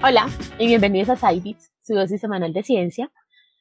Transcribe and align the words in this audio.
Hola 0.00 0.28
y 0.60 0.68
bienvenidos 0.68 1.08
a 1.08 1.16
SciBits, 1.16 1.72
su 1.82 1.94
dosis 1.94 2.20
semanal 2.20 2.52
de 2.52 2.62
ciencia. 2.62 3.10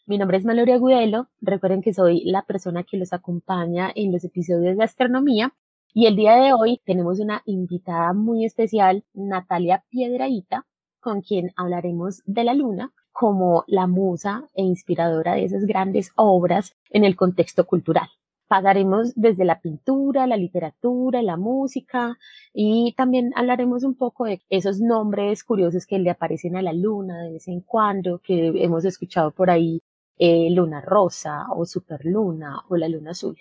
Mi 0.06 0.20
nombre 0.20 0.38
es 0.38 0.46
Maloria 0.46 0.76
Agudelo. 0.76 1.30
Recuerden 1.42 1.82
que 1.82 1.96
soy 1.96 2.22
la 2.26 2.44
persona 2.44 2.84
que 2.84 2.98
los 2.98 3.12
acompaña 3.12 3.92
en 3.96 4.12
los 4.12 4.24
episodios 4.24 4.78
de 4.78 4.84
astronomía. 4.84 5.56
Y 5.96 6.06
el 6.06 6.16
día 6.16 6.36
de 6.36 6.54
hoy 6.54 6.80
tenemos 6.86 7.20
una 7.20 7.42
invitada 7.46 8.14
muy 8.14 8.46
especial, 8.46 9.04
Natalia 9.16 9.84
Piedraíta, 9.90 10.68
con 11.00 11.22
quien 11.22 11.54
hablaremos 11.56 12.22
de 12.28 12.44
la 12.44 12.54
luna 12.54 12.94
como 13.12 13.64
la 13.66 13.88
musa 13.88 14.48
e 14.54 14.62
inspiradora 14.62 15.34
de 15.34 15.46
esas 15.46 15.66
grandes 15.66 16.12
obras 16.16 16.76
en 16.92 17.04
el 17.04 17.16
contexto 17.16 17.66
cultural. 17.66 18.10
Pasaremos 18.48 19.14
desde 19.16 19.44
la 19.46 19.60
pintura, 19.60 20.26
la 20.26 20.38
literatura, 20.38 21.22
la 21.22 21.36
música 21.38 22.18
y 22.54 22.94
también 22.96 23.34
hablaremos 23.36 23.84
un 23.84 23.96
poco 23.96 24.26
de 24.26 24.42
esos 24.50 24.80
nombres 24.80 25.44
curiosos 25.44 25.86
que 25.86 26.00
le 26.00 26.10
aparecen 26.10 26.56
a 26.56 26.62
la 26.62 26.74
luna 26.74 27.22
de 27.24 27.34
vez 27.34 27.48
en 27.50 27.62
cuando, 27.62 28.20
que 28.20 28.48
hemos 28.64 28.86
escuchado 28.86 29.32
por 29.32 29.50
ahí, 29.50 29.82
eh, 30.18 30.50
luna 30.52 30.82
rosa 30.82 31.48
o 31.56 31.66
superluna 31.66 32.62
o 32.70 32.78
la 32.78 32.88
luna 32.88 33.12
azul. 33.12 33.38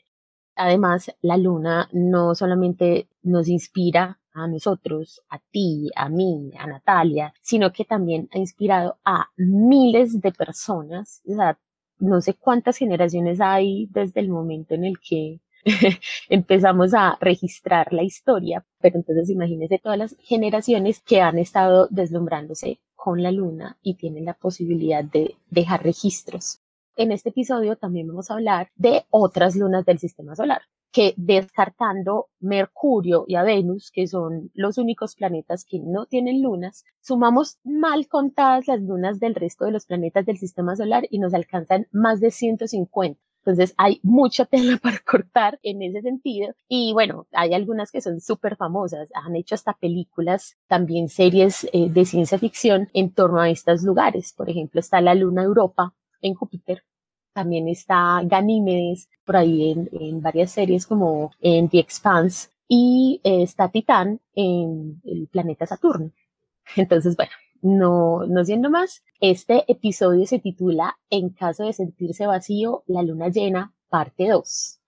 Además, 0.57 1.15
la 1.23 1.37
luna 1.37 1.89
no 1.93 2.35
solamente 2.35 3.09
nos 3.23 3.49
inspira 3.49 4.19
a 4.33 4.47
nosotros, 4.49 5.23
a 5.31 5.39
ti, 5.39 5.91
a 5.97 6.09
mí, 6.09 6.51
a 6.59 6.67
Natalia, 6.67 7.33
sino 7.43 7.73
que 7.73 7.85
también 7.85 8.29
ha 8.33 8.39
inspirado 8.39 8.99
a 9.05 9.29
miles 9.37 10.21
de 10.21 10.33
personas, 10.33 11.23
o 11.27 11.35
sea, 11.35 11.59
no 11.99 12.21
sé 12.21 12.35
cuántas 12.35 12.77
generaciones 12.77 13.41
hay 13.41 13.87
desde 13.91 14.21
el 14.21 14.29
momento 14.29 14.75
en 14.75 14.85
el 14.85 14.99
que 14.99 15.41
empezamos 16.29 16.95
a 16.95 17.17
registrar 17.21 17.93
la 17.93 18.03
historia, 18.03 18.65
pero 18.81 18.97
entonces 18.97 19.31
imagínense 19.31 19.79
todas 19.79 19.99
las 19.99 20.17
generaciones 20.21 21.01
que 21.01 21.21
han 21.21 21.39
estado 21.39 21.89
deslumbrándose 21.91 22.81
con 22.95 23.23
la 23.23 23.33
luna 23.33 23.77
y 23.83 23.95
tienen 23.95 24.25
la 24.25 24.35
posibilidad 24.35 25.05
de 25.05 25.37
dejar 25.51 25.83
registros. 25.83 26.61
En 26.97 27.13
este 27.13 27.29
episodio 27.29 27.77
también 27.77 28.09
vamos 28.09 28.31
a 28.31 28.35
hablar 28.35 28.71
de 28.75 29.05
otras 29.11 29.55
lunas 29.55 29.85
del 29.85 29.99
sistema 29.99 30.35
solar, 30.35 30.63
que 30.97 31.13
descartando 31.19 32.29
Mercurio 32.41 33.27
y 33.29 33.35
a 33.35 33.43
Venus, 33.43 33.91
que 33.91 34.07
son 34.07 34.51
los 34.55 34.79
únicos 34.79 35.15
planetas 35.15 35.67
que 35.67 35.79
no 35.79 36.07
tienen 36.07 36.41
lunas, 36.41 36.87
sumamos 37.03 37.59
mal 37.65 38.09
contadas 38.09 38.67
las 38.67 38.81
lunas 38.81 39.21
del 39.21 39.35
resto 39.35 39.67
de 39.67 39.73
los 39.73 39.85
planetas 39.85 40.25
del 40.25 40.39
sistema 40.39 40.75
solar 40.75 41.07
y 41.11 41.19
nos 41.19 41.35
alcanzan 41.35 41.87
más 41.93 42.21
de 42.21 42.31
150. 42.31 43.21
Entonces 43.41 43.75
hay 43.77 44.01
mucha 44.03 44.47
tela 44.47 44.79
para 44.83 44.99
cortar 45.01 45.59
en 45.63 45.83
ese 45.83 46.01
sentido. 46.01 46.55
Y 46.67 46.95
bueno, 46.95 47.27
hay 47.33 47.53
algunas 47.53 47.93
que 47.93 48.01
son 48.01 48.23
súper 48.23 48.57
famosas. 48.57 49.11
Han 49.23 49.37
hecho 49.37 49.55
hasta 49.55 49.75
películas, 49.75 50.57
también 50.67 51.11
series 51.11 51.69
eh, 51.75 51.91
de 51.91 52.07
ciencia 52.07 52.39
ficción 52.39 52.89
en 52.95 53.13
torno 53.13 53.43
a 53.43 53.51
estos 53.51 53.83
lugares. 53.83 54.33
Por 54.33 54.49
ejemplo, 54.49 54.81
está 54.81 55.03
la 55.03 55.15
Luna 55.15 55.43
Europa 55.43 55.93
en 56.23 56.33
Júpiter, 56.33 56.85
también 57.37 57.69
está 57.69 58.23
Ganímedes 58.25 59.11
por 59.27 59.37
ahí 59.37 59.73
en, 59.93 60.23
varias 60.23 60.53
series 60.53 60.87
como 60.87 61.33
en 61.43 61.69
The 61.69 61.81
Expanse 61.81 62.49
y 62.67 63.21
eh, 63.25 63.43
está 63.43 63.69
Titán 63.69 64.21
en 64.35 65.03
el 65.05 65.29
planeta 65.29 65.67
Saturno. 65.67 66.13
Entonces, 66.77 67.15
bueno, 67.15 67.33
no, 67.61 68.27
no 68.27 68.43
siendo 68.43 68.71
más, 68.71 69.05
este 69.21 69.71
episodio 69.71 70.27
se 70.27 70.39
titula 70.39 70.97
En 71.11 71.29
caso 71.29 71.65
de 71.65 71.75
sentirse 71.75 72.27
vacío, 72.27 72.85
la 72.87 73.03
luna 73.03 73.29
llena, 73.29 73.75
parte 73.91 74.29
2. 74.29 74.81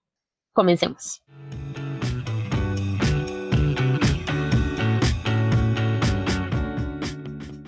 Comencemos. 0.55 1.23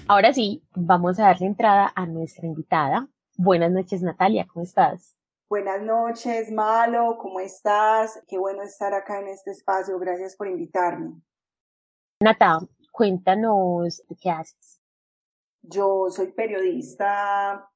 Ahora 0.08 0.32
sí, 0.32 0.62
vamos 0.74 1.20
a 1.20 1.24
darle 1.24 1.46
entrada 1.48 1.92
a 1.94 2.06
nuestra 2.06 2.46
invitada, 2.46 3.08
Buenas 3.42 3.72
noches, 3.72 4.02
Natalia, 4.02 4.46
¿cómo 4.52 4.62
estás? 4.62 5.16
Buenas 5.48 5.80
noches, 5.80 6.52
Malo, 6.52 7.16
¿cómo 7.18 7.40
estás? 7.40 8.22
Qué 8.28 8.36
bueno 8.36 8.60
estar 8.60 8.92
acá 8.92 9.18
en 9.18 9.28
este 9.28 9.52
espacio, 9.52 9.98
gracias 9.98 10.36
por 10.36 10.46
invitarme. 10.46 11.22
Nata, 12.22 12.58
cuéntanos 12.92 14.02
qué 14.20 14.28
haces. 14.28 14.82
Yo 15.62 16.10
soy 16.10 16.32
periodista, 16.32 17.66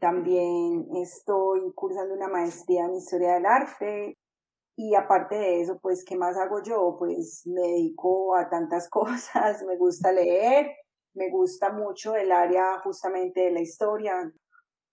también 0.00 0.88
estoy 0.96 1.72
cursando 1.72 2.14
una 2.14 2.26
maestría 2.26 2.86
en 2.86 2.96
Historia 2.96 3.34
del 3.34 3.46
Arte 3.46 4.18
y 4.76 4.96
aparte 4.96 5.36
de 5.36 5.60
eso, 5.60 5.78
pues, 5.80 6.04
¿qué 6.04 6.16
más 6.16 6.36
hago 6.36 6.64
yo? 6.64 6.96
Pues 6.98 7.46
me 7.46 7.60
dedico 7.60 8.34
a 8.34 8.50
tantas 8.50 8.88
cosas, 8.90 9.62
me 9.62 9.76
gusta 9.76 10.10
leer, 10.10 10.72
me 11.14 11.30
gusta 11.30 11.70
mucho 11.70 12.16
el 12.16 12.32
área 12.32 12.80
justamente 12.80 13.42
de 13.42 13.52
la 13.52 13.60
historia, 13.60 14.32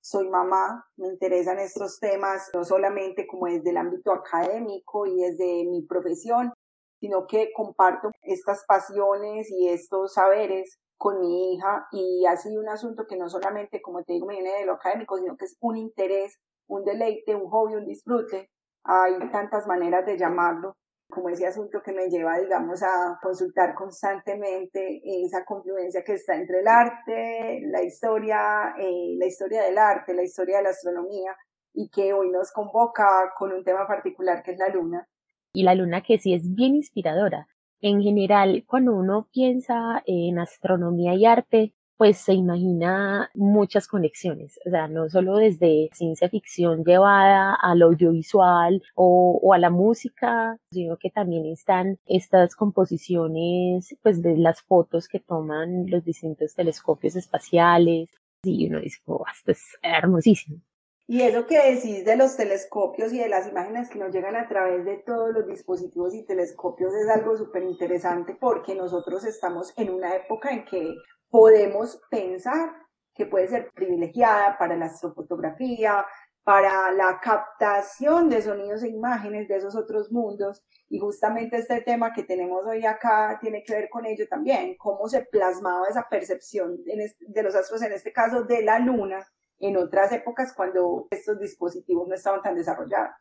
soy 0.02 0.30
mamá, 0.30 0.86
me 0.98 1.08
interesan 1.08 1.60
estos 1.60 2.00
temas 2.00 2.50
no 2.54 2.64
solamente 2.64 3.28
como 3.28 3.48
desde 3.48 3.72
el 3.72 3.78
ámbito 3.78 4.12
académico 4.12 5.06
y 5.06 5.16
desde 5.16 5.66
mi 5.70 5.82
profesión, 5.84 6.54
sino 7.00 7.28
que 7.28 7.52
comparto 7.54 8.12
estas 8.22 8.66
pasiones 8.66 9.50
y 9.52 9.70
estos 9.70 10.14
saberes 10.14 10.78
con 10.98 11.20
mi 11.22 11.54
hija 11.54 11.88
y 11.92 12.26
ha 12.26 12.36
sido 12.36 12.62
un 12.62 12.70
asunto 12.70 13.06
que 13.08 13.18
no 13.18 13.30
solamente, 13.30 13.82
como 13.82 14.04
te 14.04 14.14
digo, 14.14 14.28
me 14.28 14.36
viene 14.36 14.60
de 14.60 14.66
lo 14.66 14.74
académico, 14.74 15.18
sino 15.18 15.38
que 15.38 15.46
es 15.46 15.56
un 15.62 15.78
interés, 15.78 16.38
un 16.68 16.84
deleite, 16.84 17.36
un 17.36 17.50
hobby, 17.50 17.76
un 17.76 17.86
disfrute. 17.86 18.50
Hay 18.84 19.18
tantas 19.31 19.66
maneras 19.66 20.06
de 20.06 20.18
llamarlo 20.18 20.76
como 21.09 21.30
ese 21.30 21.47
asunto 21.47 21.81
que 21.84 21.92
me 21.92 22.08
lleva, 22.08 22.40
digamos, 22.40 22.84
a 22.84 23.20
consultar 23.22 23.74
constantemente 23.74 25.02
esa 25.03 25.44
confluencia 25.44 26.03
que 26.03 26.14
está 26.14 26.36
entre 26.36 26.59
el 26.59 26.68
arte, 26.68 27.62
la 27.66 27.81
historia, 27.81 28.75
eh, 28.78 29.16
la 29.18 29.25
historia 29.25 29.64
del 29.64 29.78
arte, 29.78 30.14
la 30.14 30.24
historia 30.24 30.58
de 30.58 30.64
la 30.64 30.69
astronomía, 30.69 31.36
y 31.74 31.90
que 31.90 32.14
hoy 32.14 32.30
nos 32.30 32.52
convoca 32.52 33.34
con 33.38 33.52
un 33.52 33.64
tema 33.64 33.88
particular 33.88 34.44
que 34.44 34.52
es 34.52 34.59
la 34.59 34.69
luna. 34.69 35.08
Y 35.52 35.64
la 35.64 35.74
luna 35.74 36.02
que 36.02 36.19
sí 36.19 36.34
es 36.34 36.53
bien 36.53 36.75
inspiradora. 36.75 37.48
En 37.81 38.02
general, 38.02 38.64
cuando 38.68 38.94
uno 38.94 39.30
piensa 39.31 40.03
en 40.06 40.38
astronomía 40.38 41.16
y 41.16 41.25
arte, 41.25 41.74
pues 42.00 42.18
se 42.18 42.34
imagina 42.34 43.30
muchas 43.34 43.86
conexiones, 43.86 44.58
o 44.66 44.70
sea, 44.70 44.88
no 44.88 45.10
solo 45.10 45.36
desde 45.36 45.90
ciencia 45.92 46.30
ficción 46.30 46.86
llevada 46.86 47.54
al 47.56 47.82
audiovisual 47.82 48.82
o, 48.96 49.54
a 49.54 49.58
la 49.58 49.70
música, 49.70 50.58
sino 50.72 50.96
que 50.96 51.10
también 51.10 51.46
están 51.48 52.00
estas 52.06 52.56
composiciones, 52.56 53.98
pues 54.02 54.22
de 54.22 54.38
las 54.38 54.62
fotos 54.62 55.10
que 55.10 55.20
toman 55.20 55.90
los 55.90 56.06
distintos 56.06 56.56
telescopios 56.56 57.18
espaciales, 57.18 58.08
y 58.46 58.70
uno 58.70 58.80
dice, 58.80 59.00
oh, 59.08 59.26
esto 59.30 59.52
es 59.52 59.78
hermosísimo. 59.81 60.62
Y 61.06 61.24
eso 61.24 61.48
que 61.48 61.74
decís 61.74 62.06
de 62.06 62.16
los 62.16 62.38
telescopios 62.38 63.12
y 63.12 63.20
de 63.20 63.28
las 63.28 63.50
imágenes 63.50 63.90
que 63.90 64.00
nos 64.00 64.14
llegan 64.14 64.38
a 64.38 64.48
través 64.48 64.86
de 64.86 64.96
todos 65.06 65.34
los 65.34 65.48
dispositivos 65.48 66.16
y 66.16 66.24
telescopios 66.24 66.94
es 66.94 67.10
algo 67.10 67.36
súper 67.36 67.64
interesante 67.64 68.38
porque 68.40 68.74
nosotros 68.74 69.26
estamos 69.26 69.74
en 69.76 69.90
una 69.90 70.16
época 70.16 70.52
en 70.52 70.64
que 70.64 70.96
podemos 71.30 72.02
pensar 72.10 72.76
que 73.14 73.26
puede 73.26 73.48
ser 73.48 73.72
privilegiada 73.74 74.58
para 74.58 74.76
la 74.76 74.86
astrofotografía, 74.86 76.06
para 76.44 76.92
la 76.92 77.20
captación 77.20 78.30
de 78.30 78.42
sonidos 78.42 78.82
e 78.82 78.90
imágenes 78.90 79.48
de 79.48 79.58
esos 79.58 79.76
otros 79.76 80.12
mundos. 80.12 80.64
Y 80.90 80.98
justamente 80.98 81.58
este 81.58 81.82
tema 81.82 82.12
que 82.14 82.24
tenemos 82.24 82.66
hoy 82.66 82.86
acá 82.86 83.38
tiene 83.40 83.62
que 83.64 83.74
ver 83.74 83.90
con 83.90 84.06
ello 84.06 84.28
también, 84.28 84.76
cómo 84.78 85.08
se 85.08 85.22
plasmaba 85.26 85.88
esa 85.88 86.08
percepción 86.10 86.78
de 86.84 87.44
los 87.44 87.54
astros, 87.54 87.84
en 87.84 87.92
este 87.92 88.12
caso 88.12 88.44
de 88.44 88.64
la 88.64 88.80
luna, 88.80 89.28
en 89.60 89.78
otras 89.78 90.12
épocas 90.12 90.54
cuando 90.54 91.08
estos 91.12 91.40
dispositivos 91.40 92.08
no 92.08 92.16
estaban 92.16 92.42
tan 92.42 92.56
desarrollados. 92.56 93.14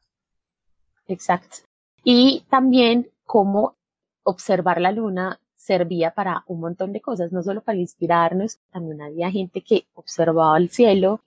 Exacto. 1.06 1.58
Y 2.04 2.46
también 2.48 3.10
cómo 3.24 3.76
observar 4.22 4.80
la 4.80 4.92
luna 4.92 5.40
servía 5.58 6.12
para 6.12 6.44
un 6.46 6.60
montón 6.60 6.92
de 6.92 7.00
cosas, 7.00 7.32
no 7.32 7.42
solo 7.42 7.62
para 7.62 7.78
inspirarnos, 7.78 8.60
también 8.70 9.02
había 9.02 9.30
gente 9.30 9.62
que 9.62 9.86
observaba 9.92 10.56
el 10.56 10.70
cielo, 10.70 11.20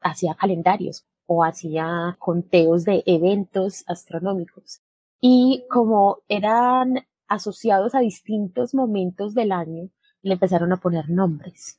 hacía 0.00 0.34
calendarios 0.34 1.04
o 1.26 1.44
hacía 1.44 2.16
conteos 2.18 2.84
de 2.84 3.02
eventos 3.06 3.84
astronómicos. 3.86 4.80
Y 5.20 5.64
como 5.70 6.18
eran 6.28 7.06
asociados 7.28 7.94
a 7.94 8.00
distintos 8.00 8.74
momentos 8.74 9.34
del 9.34 9.52
año, 9.52 9.90
le 10.22 10.34
empezaron 10.34 10.72
a 10.72 10.78
poner 10.78 11.10
nombres. 11.10 11.78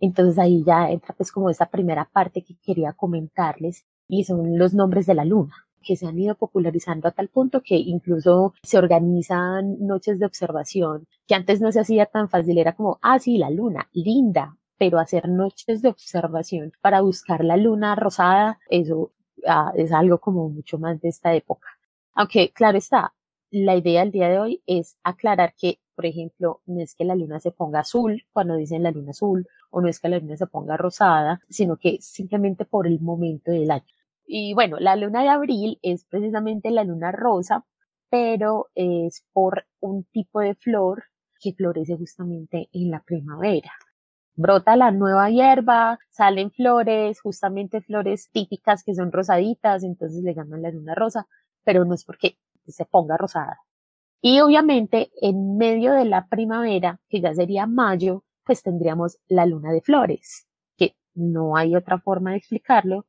Entonces 0.00 0.38
ahí 0.38 0.64
ya 0.64 0.90
entra 0.90 1.14
pues 1.16 1.32
como 1.32 1.50
esa 1.50 1.66
primera 1.66 2.04
parte 2.04 2.42
que 2.42 2.56
quería 2.56 2.92
comentarles 2.92 3.84
y 4.08 4.24
son 4.24 4.56
los 4.58 4.72
nombres 4.72 5.06
de 5.06 5.14
la 5.14 5.24
luna 5.24 5.66
que 5.84 5.96
se 5.96 6.06
han 6.06 6.18
ido 6.18 6.34
popularizando 6.34 7.06
a 7.08 7.12
tal 7.12 7.28
punto 7.28 7.62
que 7.62 7.76
incluso 7.76 8.54
se 8.62 8.78
organizan 8.78 9.76
noches 9.80 10.18
de 10.18 10.26
observación, 10.26 11.06
que 11.26 11.34
antes 11.34 11.60
no 11.60 11.70
se 11.70 11.80
hacía 11.80 12.06
tan 12.06 12.28
fácil, 12.28 12.58
era 12.58 12.74
como, 12.74 12.98
ah, 13.02 13.18
sí, 13.18 13.38
la 13.38 13.50
luna, 13.50 13.88
linda, 13.92 14.56
pero 14.78 14.98
hacer 14.98 15.28
noches 15.28 15.82
de 15.82 15.88
observación 15.90 16.72
para 16.80 17.00
buscar 17.02 17.44
la 17.44 17.56
luna 17.56 17.94
rosada, 17.94 18.58
eso 18.68 19.12
ah, 19.46 19.72
es 19.76 19.92
algo 19.92 20.18
como 20.18 20.48
mucho 20.48 20.78
más 20.78 21.00
de 21.00 21.08
esta 21.10 21.34
época. 21.34 21.68
Aunque, 22.14 22.50
claro 22.52 22.78
está, 22.78 23.12
la 23.50 23.76
idea 23.76 24.00
del 24.00 24.10
día 24.10 24.28
de 24.28 24.38
hoy 24.38 24.62
es 24.66 24.96
aclarar 25.04 25.54
que 25.56 25.78
Por 25.94 26.06
ejemplo, 26.06 26.60
no 26.66 26.80
es 26.80 26.94
que 26.94 27.04
la 27.04 27.14
luna 27.14 27.38
se 27.38 27.52
ponga 27.52 27.80
azul 27.80 28.24
cuando 28.32 28.56
dicen 28.56 28.82
la 28.82 28.90
luna 28.90 29.10
azul, 29.10 29.46
o 29.70 29.80
no 29.80 29.88
es 29.88 30.00
que 30.00 30.08
la 30.08 30.18
luna 30.18 30.36
se 30.36 30.46
ponga 30.46 30.76
rosada, 30.76 31.40
sino 31.48 31.76
que 31.76 31.98
simplemente 32.00 32.64
por 32.64 32.86
el 32.86 33.00
momento 33.00 33.52
del 33.52 33.70
año. 33.70 33.93
Y 34.26 34.54
bueno, 34.54 34.78
la 34.78 34.96
luna 34.96 35.22
de 35.22 35.28
abril 35.28 35.78
es 35.82 36.04
precisamente 36.06 36.70
la 36.70 36.84
luna 36.84 37.12
rosa, 37.12 37.64
pero 38.10 38.68
es 38.74 39.24
por 39.32 39.66
un 39.80 40.04
tipo 40.04 40.40
de 40.40 40.54
flor 40.54 41.04
que 41.40 41.52
florece 41.52 41.96
justamente 41.96 42.68
en 42.72 42.90
la 42.90 43.02
primavera. 43.02 43.72
Brota 44.36 44.76
la 44.76 44.90
nueva 44.90 45.30
hierba, 45.30 45.98
salen 46.10 46.50
flores, 46.50 47.20
justamente 47.20 47.82
flores 47.82 48.30
típicas 48.32 48.82
que 48.82 48.94
son 48.94 49.12
rosaditas, 49.12 49.84
entonces 49.84 50.22
le 50.24 50.34
llaman 50.34 50.62
la 50.62 50.70
luna 50.70 50.94
rosa, 50.94 51.26
pero 51.62 51.84
no 51.84 51.94
es 51.94 52.04
porque 52.04 52.38
se 52.66 52.84
ponga 52.84 53.16
rosada. 53.16 53.58
Y 54.20 54.40
obviamente 54.40 55.10
en 55.20 55.56
medio 55.56 55.92
de 55.92 56.06
la 56.06 56.26
primavera, 56.28 57.00
que 57.08 57.20
ya 57.20 57.34
sería 57.34 57.66
mayo, 57.66 58.24
pues 58.44 58.62
tendríamos 58.62 59.18
la 59.28 59.46
luna 59.46 59.70
de 59.70 59.82
flores, 59.82 60.46
que 60.76 60.96
no 61.14 61.56
hay 61.56 61.76
otra 61.76 61.98
forma 61.98 62.32
de 62.32 62.38
explicarlo, 62.38 63.06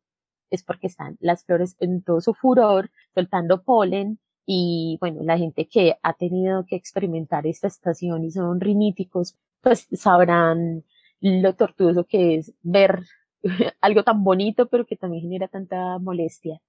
es 0.50 0.64
porque 0.64 0.88
están 0.88 1.18
las 1.20 1.46
flores 1.46 1.76
en 1.80 2.02
todo 2.02 2.22
su 2.22 2.34
furor, 2.34 2.92
soltando 3.14 3.64
polen, 3.64 4.20
y 4.46 4.98
bueno, 5.02 5.22
la 5.24 5.38
gente 5.38 5.68
que 5.68 5.98
ha 6.04 6.14
tenido 6.14 6.66
que 6.66 6.76
experimentar 6.76 7.48
esta 7.48 7.68
estación 7.68 8.24
y 8.24 8.32
son 8.32 8.60
riníticos, 8.60 9.36
pues 9.62 9.88
sabrán 9.94 10.84
lo 11.20 11.56
tortuoso 11.56 12.06
que 12.06 12.36
es 12.36 12.54
ver 12.62 13.00
algo 13.82 14.04
tan 14.04 14.24
bonito, 14.24 14.68
pero 14.68 14.86
que 14.86 14.96
también 14.96 15.24
genera 15.24 15.48
tanta 15.48 15.98
molestia. 15.98 16.62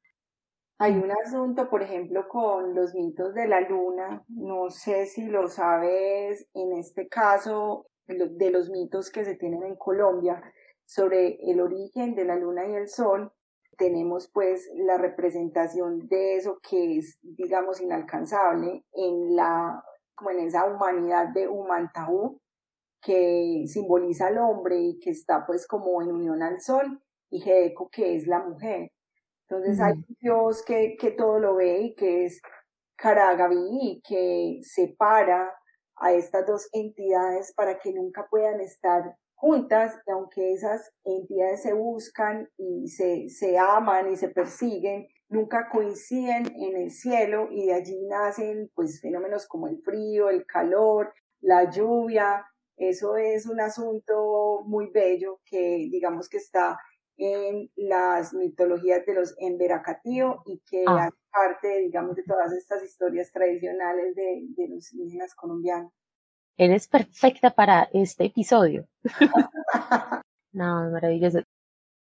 Hay 0.78 0.92
un 0.92 1.10
asunto, 1.10 1.70
por 1.70 1.82
ejemplo, 1.82 2.28
con 2.28 2.74
los 2.74 2.94
mitos 2.94 3.34
de 3.34 3.48
la 3.48 3.60
luna. 3.60 4.22
No 4.28 4.68
sé 4.68 5.06
si 5.06 5.26
lo 5.26 5.48
sabes 5.48 6.46
en 6.52 6.72
este 6.74 7.08
caso, 7.08 7.86
de 8.06 8.50
los 8.50 8.70
mitos 8.70 9.10
que 9.10 9.24
se 9.24 9.36
tienen 9.36 9.62
en 9.64 9.76
Colombia 9.76 10.40
sobre 10.84 11.38
el 11.50 11.60
origen 11.60 12.14
de 12.14 12.24
la 12.24 12.36
luna 12.36 12.66
y 12.66 12.74
el 12.74 12.88
sol. 12.88 13.32
Tenemos 13.76 14.30
pues 14.32 14.68
la 14.74 14.96
representación 14.98 16.06
de 16.08 16.36
eso 16.36 16.58
que 16.68 16.98
es, 16.98 17.18
digamos, 17.22 17.80
inalcanzable 17.80 18.84
en 18.92 19.36
la, 19.36 19.82
como 20.14 20.30
en 20.30 20.40
esa 20.40 20.64
humanidad 20.64 21.28
de 21.28 21.48
Humantaú, 21.48 22.40
que 23.02 23.64
simboliza 23.66 24.28
al 24.28 24.38
hombre 24.38 24.78
y 24.80 24.98
que 24.98 25.10
está 25.10 25.44
pues 25.46 25.66
como 25.66 26.02
en 26.02 26.10
unión 26.12 26.42
al 26.42 26.60
sol, 26.60 27.00
y 27.30 27.40
Gedeco 27.40 27.88
que 27.90 28.16
es 28.16 28.26
la 28.26 28.40
mujer. 28.40 28.90
Entonces 29.48 29.80
hay 29.80 29.92
un 29.92 30.16
Dios 30.20 30.64
que, 30.64 30.96
que 30.98 31.12
todo 31.12 31.38
lo 31.38 31.56
ve 31.56 31.80
y 31.82 31.94
que 31.94 32.24
es 32.24 32.40
Karagavi 32.96 33.78
y 33.80 34.02
que 34.02 34.58
separa 34.62 35.52
a 35.96 36.12
estas 36.12 36.46
dos 36.46 36.68
entidades 36.72 37.52
para 37.54 37.78
que 37.78 37.92
nunca 37.92 38.26
puedan 38.28 38.60
estar 38.60 39.16
juntas 39.36 39.94
y 40.06 40.10
aunque 40.10 40.52
esas 40.52 40.92
entidades 41.04 41.62
se 41.62 41.74
buscan 41.74 42.50
y 42.56 42.88
se, 42.88 43.28
se 43.28 43.58
aman 43.58 44.10
y 44.10 44.16
se 44.16 44.28
persiguen, 44.28 45.06
nunca 45.28 45.68
coinciden 45.70 46.46
en 46.56 46.76
el 46.76 46.90
cielo 46.90 47.48
y 47.50 47.66
de 47.66 47.74
allí 47.74 48.02
nacen 48.06 48.70
pues 48.74 49.00
fenómenos 49.00 49.46
como 49.46 49.68
el 49.68 49.80
frío, 49.82 50.30
el 50.30 50.46
calor, 50.46 51.12
la 51.40 51.70
lluvia. 51.70 52.46
Eso 52.76 53.16
es 53.16 53.46
un 53.46 53.60
asunto 53.60 54.62
muy 54.66 54.90
bello 54.90 55.40
que 55.44 55.88
digamos 55.90 56.28
que 56.28 56.38
está 56.38 56.78
en 57.18 57.70
las 57.76 58.34
mitologías 58.34 59.04
de 59.06 59.14
los 59.14 59.34
Emberacatío 59.38 60.42
y 60.46 60.60
que 60.68 60.84
ah. 60.86 61.06
hace 61.06 61.16
parte, 61.30 61.78
digamos, 61.80 62.16
de 62.16 62.24
todas 62.24 62.52
estas 62.52 62.82
historias 62.82 63.30
tradicionales 63.32 64.14
de, 64.14 64.46
de 64.56 64.68
los 64.68 64.92
indígenas 64.92 65.34
colombianos. 65.34 65.92
Eres 66.58 66.88
perfecta 66.88 67.50
para 67.50 67.88
este 67.92 68.24
episodio. 68.26 68.88
no, 70.52 70.90
maravilloso. 70.90 71.40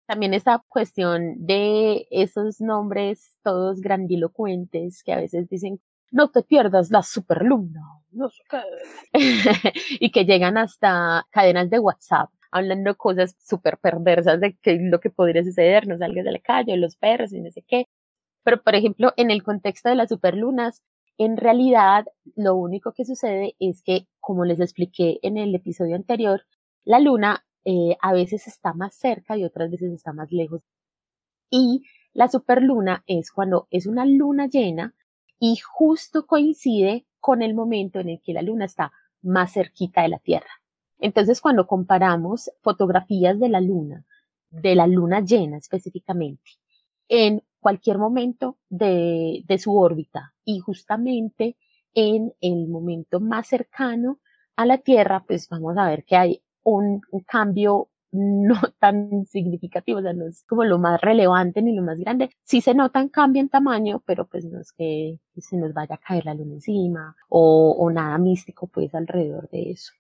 También 0.06 0.34
esta 0.34 0.62
cuestión 0.68 1.46
de 1.46 2.06
esos 2.10 2.60
nombres 2.60 3.36
todos 3.42 3.80
grandilocuentes 3.80 5.02
que 5.02 5.12
a 5.12 5.16
veces 5.16 5.48
dicen, 5.48 5.80
no 6.10 6.30
te 6.30 6.42
pierdas 6.42 6.90
la 6.90 7.02
superluna, 7.02 7.82
no 8.12 8.30
sé 8.30 8.42
qué. 8.48 8.62
y 10.00 10.10
que 10.10 10.24
llegan 10.24 10.56
hasta 10.58 11.26
cadenas 11.30 11.68
de 11.70 11.80
WhatsApp 11.80 12.30
hablando 12.50 12.96
cosas 12.96 13.36
súper 13.38 13.78
perversas 13.78 14.40
de 14.40 14.56
lo 14.64 15.00
que 15.00 15.10
podría 15.10 15.44
suceder, 15.44 15.86
no 15.86 15.98
salgas 15.98 16.24
de 16.24 16.32
la 16.32 16.38
calle, 16.38 16.76
los 16.76 16.96
perros 16.96 17.32
y 17.32 17.40
no 17.40 17.50
sé 17.50 17.62
qué. 17.66 17.86
Pero, 18.44 18.62
por 18.62 18.74
ejemplo, 18.74 19.12
en 19.16 19.30
el 19.30 19.42
contexto 19.42 19.88
de 19.88 19.96
las 19.96 20.08
superlunas, 20.08 20.82
en 21.18 21.36
realidad 21.36 22.06
lo 22.34 22.54
único 22.54 22.92
que 22.92 23.04
sucede 23.04 23.56
es 23.58 23.82
que, 23.82 24.06
como 24.20 24.44
les 24.44 24.60
expliqué 24.60 25.18
en 25.22 25.38
el 25.38 25.54
episodio 25.54 25.96
anterior, 25.96 26.42
la 26.84 27.00
luna 27.00 27.44
eh, 27.64 27.96
a 28.00 28.12
veces 28.12 28.46
está 28.46 28.74
más 28.74 28.94
cerca 28.94 29.36
y 29.36 29.44
otras 29.44 29.70
veces 29.70 29.92
está 29.92 30.12
más 30.12 30.30
lejos. 30.30 30.62
Y 31.50 31.82
la 32.12 32.28
superluna 32.28 33.02
es 33.06 33.30
cuando 33.30 33.66
es 33.70 33.86
una 33.86 34.04
luna 34.06 34.46
llena 34.46 34.94
y 35.38 35.56
justo 35.56 36.26
coincide 36.26 37.06
con 37.20 37.42
el 37.42 37.54
momento 37.54 38.00
en 38.00 38.10
el 38.10 38.20
que 38.22 38.32
la 38.32 38.42
luna 38.42 38.66
está 38.66 38.92
más 39.22 39.52
cerquita 39.52 40.02
de 40.02 40.08
la 40.08 40.18
Tierra. 40.18 40.50
Entonces, 40.98 41.40
cuando 41.40 41.66
comparamos 41.66 42.50
fotografías 42.62 43.38
de 43.38 43.48
la 43.48 43.60
luna, 43.60 44.04
de 44.50 44.74
la 44.74 44.86
luna 44.86 45.20
llena 45.20 45.58
específicamente, 45.58 46.52
en 47.08 47.42
cualquier 47.60 47.98
momento 47.98 48.58
de, 48.68 49.42
de 49.46 49.58
su 49.58 49.76
órbita 49.76 50.35
y 50.46 50.60
justamente 50.60 51.58
en 51.92 52.32
el 52.40 52.68
momento 52.68 53.20
más 53.20 53.48
cercano 53.48 54.20
a 54.56 54.64
la 54.64 54.78
Tierra, 54.78 55.24
pues 55.26 55.48
vamos 55.50 55.76
a 55.76 55.88
ver 55.88 56.04
que 56.04 56.16
hay 56.16 56.42
un, 56.62 57.02
cambio 57.26 57.90
no 58.12 58.54
tan 58.80 59.26
significativo, 59.26 59.98
o 59.98 60.02
sea, 60.02 60.14
no 60.14 60.26
es 60.26 60.44
como 60.44 60.64
lo 60.64 60.78
más 60.78 60.98
relevante 61.02 61.60
ni 61.60 61.74
lo 61.76 61.82
más 61.82 61.98
grande. 61.98 62.30
Sí 62.44 62.62
se 62.62 62.74
nota 62.74 63.02
un 63.02 63.10
cambio 63.10 63.42
en 63.42 63.50
tamaño, 63.50 64.02
pero 64.06 64.26
pues 64.26 64.46
no 64.46 64.60
es 64.60 64.72
que 64.72 65.18
se 65.36 65.58
nos 65.58 65.74
vaya 65.74 65.96
a 65.96 65.98
caer 65.98 66.24
la 66.24 66.34
luna 66.34 66.54
encima 66.54 67.14
o, 67.28 67.76
o 67.78 67.90
nada 67.90 68.16
místico 68.16 68.68
pues 68.68 68.94
alrededor 68.94 69.50
de 69.50 69.72
eso 69.72 69.92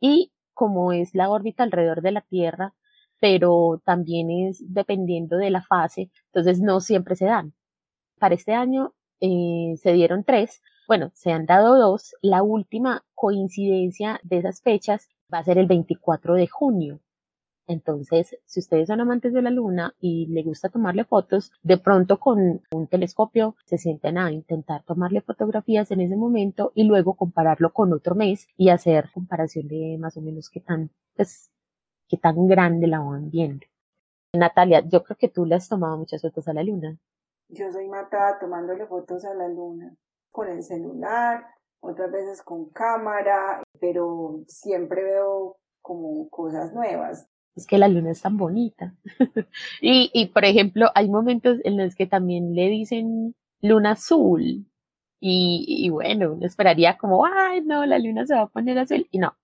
y 0.00 0.32
como 0.54 0.92
es 0.92 1.14
la 1.14 1.30
órbita 1.30 1.62
alrededor 1.62 2.02
de 2.02 2.12
la 2.12 2.22
Tierra, 2.22 2.74
pero 3.20 3.82
también 3.84 4.30
es 4.30 4.62
dependiendo 4.72 5.36
de 5.36 5.50
la 5.50 5.62
fase, 5.62 6.10
entonces 6.26 6.60
no 6.60 6.80
siempre 6.80 7.16
se 7.16 7.26
dan. 7.26 7.54
Para 8.18 8.34
este 8.34 8.54
año 8.54 8.94
eh, 9.20 9.74
se 9.76 9.92
dieron 9.92 10.24
tres, 10.24 10.62
bueno, 10.88 11.10
se 11.14 11.32
han 11.32 11.46
dado 11.46 11.76
dos, 11.76 12.14
la 12.22 12.42
última 12.42 13.04
coincidencia 13.14 14.20
de 14.22 14.38
esas 14.38 14.62
fechas 14.62 15.08
va 15.32 15.38
a 15.38 15.44
ser 15.44 15.58
el 15.58 15.66
24 15.66 16.34
de 16.34 16.46
junio, 16.46 17.00
entonces, 17.68 18.36
si 18.46 18.60
ustedes 18.60 18.86
son 18.86 19.00
amantes 19.00 19.32
de 19.32 19.42
la 19.42 19.50
luna 19.50 19.94
y 20.00 20.26
le 20.26 20.42
gusta 20.44 20.68
tomarle 20.68 21.04
fotos, 21.04 21.50
de 21.62 21.78
pronto 21.78 22.18
con 22.20 22.62
un 22.70 22.86
telescopio 22.86 23.56
se 23.64 23.76
sienten 23.78 24.18
a 24.18 24.30
intentar 24.30 24.84
tomarle 24.84 25.20
fotografías 25.20 25.90
en 25.90 26.00
ese 26.00 26.16
momento 26.16 26.70
y 26.74 26.84
luego 26.84 27.14
compararlo 27.14 27.72
con 27.72 27.92
otro 27.92 28.14
mes 28.14 28.48
y 28.56 28.68
hacer 28.68 29.10
comparación 29.12 29.66
de 29.66 29.98
más 29.98 30.16
o 30.16 30.20
menos 30.20 30.48
qué 30.48 30.60
tan, 30.60 30.90
pues, 31.16 31.50
qué 32.08 32.16
tan 32.16 32.46
grande 32.46 32.86
la 32.86 33.00
van 33.00 33.30
viendo. 33.30 33.66
Natalia, 34.32 34.82
yo 34.86 35.02
creo 35.02 35.16
que 35.16 35.28
tú 35.28 35.44
le 35.44 35.56
has 35.56 35.68
tomado 35.68 35.96
muchas 35.98 36.22
fotos 36.22 36.46
a 36.48 36.52
la 36.52 36.62
luna. 36.62 36.98
Yo 37.48 37.70
soy 37.70 37.88
matada 37.88 38.38
tomándole 38.38 38.86
fotos 38.86 39.24
a 39.24 39.34
la 39.34 39.48
luna 39.48 39.94
con 40.30 40.48
el 40.48 40.62
celular, 40.62 41.46
otras 41.80 42.10
veces 42.10 42.42
con 42.42 42.70
cámara, 42.70 43.62
pero 43.80 44.40
siempre 44.48 45.02
veo 45.04 45.56
como 45.80 46.28
cosas 46.28 46.72
nuevas 46.72 47.28
es 47.56 47.66
que 47.66 47.78
la 47.78 47.88
luna 47.88 48.10
es 48.10 48.20
tan 48.20 48.36
bonita. 48.36 48.94
y, 49.80 50.10
y, 50.12 50.26
por 50.26 50.44
ejemplo, 50.44 50.90
hay 50.94 51.08
momentos 51.08 51.58
en 51.64 51.78
los 51.78 51.94
que 51.94 52.06
también 52.06 52.54
le 52.54 52.68
dicen 52.68 53.34
luna 53.62 53.92
azul. 53.92 54.66
Y, 55.20 55.64
y 55.66 55.88
bueno, 55.88 56.34
uno 56.34 56.46
esperaría 56.46 56.98
como, 56.98 57.24
ay, 57.24 57.62
no, 57.62 57.84
la 57.86 57.98
luna 57.98 58.26
se 58.26 58.34
va 58.34 58.42
a 58.42 58.48
poner 58.48 58.78
azul. 58.78 59.08
Y 59.10 59.18
no. 59.18 59.34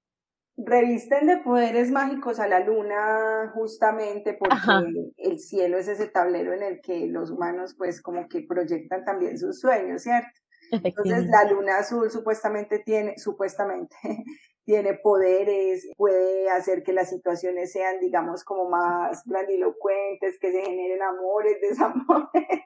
Revisten 0.64 1.26
de 1.26 1.38
poderes 1.38 1.90
mágicos 1.90 2.38
a 2.40 2.46
la 2.46 2.60
luna 2.60 3.50
justamente 3.54 4.34
porque 4.34 5.10
el 5.16 5.38
cielo 5.38 5.78
es 5.78 5.88
ese 5.88 6.08
tablero 6.08 6.52
en 6.52 6.62
el 6.62 6.80
que 6.80 7.06
los 7.06 7.30
humanos 7.30 7.74
pues 7.76 8.00
como 8.00 8.28
que 8.28 8.42
proyectan 8.42 9.04
también 9.04 9.38
sus 9.38 9.60
sueños, 9.60 10.02
¿cierto? 10.02 10.40
Entonces 10.70 11.26
la 11.26 11.44
luna 11.50 11.78
azul 11.78 12.10
supuestamente 12.10 12.78
tiene, 12.78 13.18
supuestamente 13.18 13.96
tiene 14.64 14.94
poderes, 14.94 15.88
puede 15.96 16.48
hacer 16.50 16.82
que 16.82 16.92
las 16.92 17.10
situaciones 17.10 17.72
sean, 17.72 18.00
digamos, 18.00 18.44
como 18.44 18.68
más 18.68 19.22
grandilocuentes, 19.26 20.38
que 20.38 20.52
se 20.52 20.62
generen 20.62 21.02
amores, 21.02 21.58
desamores. 21.62 22.62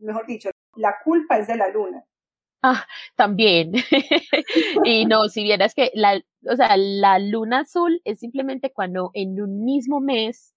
Mejor 0.00 0.26
dicho, 0.26 0.50
la 0.74 0.96
culpa 1.04 1.38
es 1.38 1.46
de 1.46 1.56
la 1.56 1.68
luna. 1.68 2.04
Ah, 2.66 2.86
también. 3.14 3.72
y 4.84 5.04
no, 5.04 5.28
si 5.28 5.42
vieras 5.42 5.74
que 5.74 5.90
la, 5.94 6.22
o 6.50 6.56
sea, 6.56 6.76
la 6.78 7.18
luna 7.18 7.60
azul 7.60 8.00
es 8.04 8.20
simplemente 8.20 8.72
cuando 8.72 9.10
en 9.12 9.40
un 9.40 9.64
mismo 9.64 10.00
mes 10.00 10.54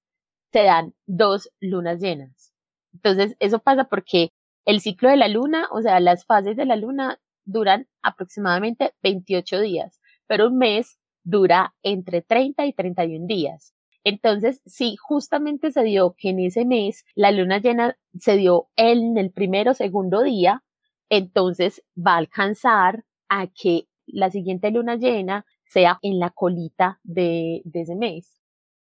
se 0.53 0.63
dan 0.63 0.93
dos 1.05 1.51
lunas 1.59 1.99
llenas. 1.99 2.53
Entonces, 2.93 3.35
eso 3.39 3.59
pasa 3.59 3.85
porque 3.85 4.31
el 4.65 4.79
ciclo 4.79 5.09
de 5.09 5.17
la 5.17 5.27
luna, 5.27 5.67
o 5.71 5.81
sea, 5.81 5.99
las 5.99 6.25
fases 6.25 6.55
de 6.55 6.65
la 6.65 6.77
luna 6.77 7.19
duran 7.45 7.87
aproximadamente 8.01 8.93
28 9.03 9.59
días 9.59 9.99
pero 10.27 10.47
un 10.47 10.57
mes 10.57 10.99
dura 11.23 11.73
entre 11.83 12.21
30 12.21 12.65
y 12.65 12.73
31 12.73 13.25
días. 13.27 13.73
Entonces, 14.03 14.61
si 14.65 14.95
justamente 14.97 15.71
se 15.71 15.83
dio 15.83 16.15
que 16.17 16.29
en 16.29 16.39
ese 16.39 16.63
mes 16.63 17.03
la 17.15 17.31
luna 17.31 17.57
llena 17.59 17.97
se 18.17 18.37
dio 18.37 18.69
en 18.75 19.17
el 19.17 19.31
primero 19.31 19.73
segundo 19.73 20.23
día, 20.23 20.63
entonces 21.09 21.83
va 21.95 22.13
a 22.13 22.17
alcanzar 22.17 23.03
a 23.29 23.47
que 23.47 23.87
la 24.05 24.29
siguiente 24.29 24.71
luna 24.71 24.95
llena 24.95 25.45
sea 25.65 25.99
en 26.01 26.19
la 26.19 26.29
colita 26.29 26.99
de, 27.03 27.61
ese 27.73 27.95
mes. 27.95 28.41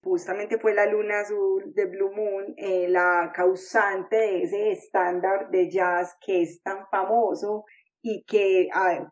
Justamente 0.03 0.57
fue 0.59 0.73
la 0.73 0.85
luna 0.85 1.19
azul 1.21 1.73
de 1.73 1.85
Blue 1.85 2.11
Moon 2.13 2.53
eh, 2.57 2.87
la 2.87 3.31
causante 3.35 4.15
de 4.15 4.43
ese 4.43 4.71
estándar 4.71 5.49
de 5.49 5.69
jazz 5.69 6.15
que 6.25 6.41
es 6.41 6.61
tan 6.61 6.87
famoso 6.89 7.65
y 8.01 8.23
que, 8.23 8.69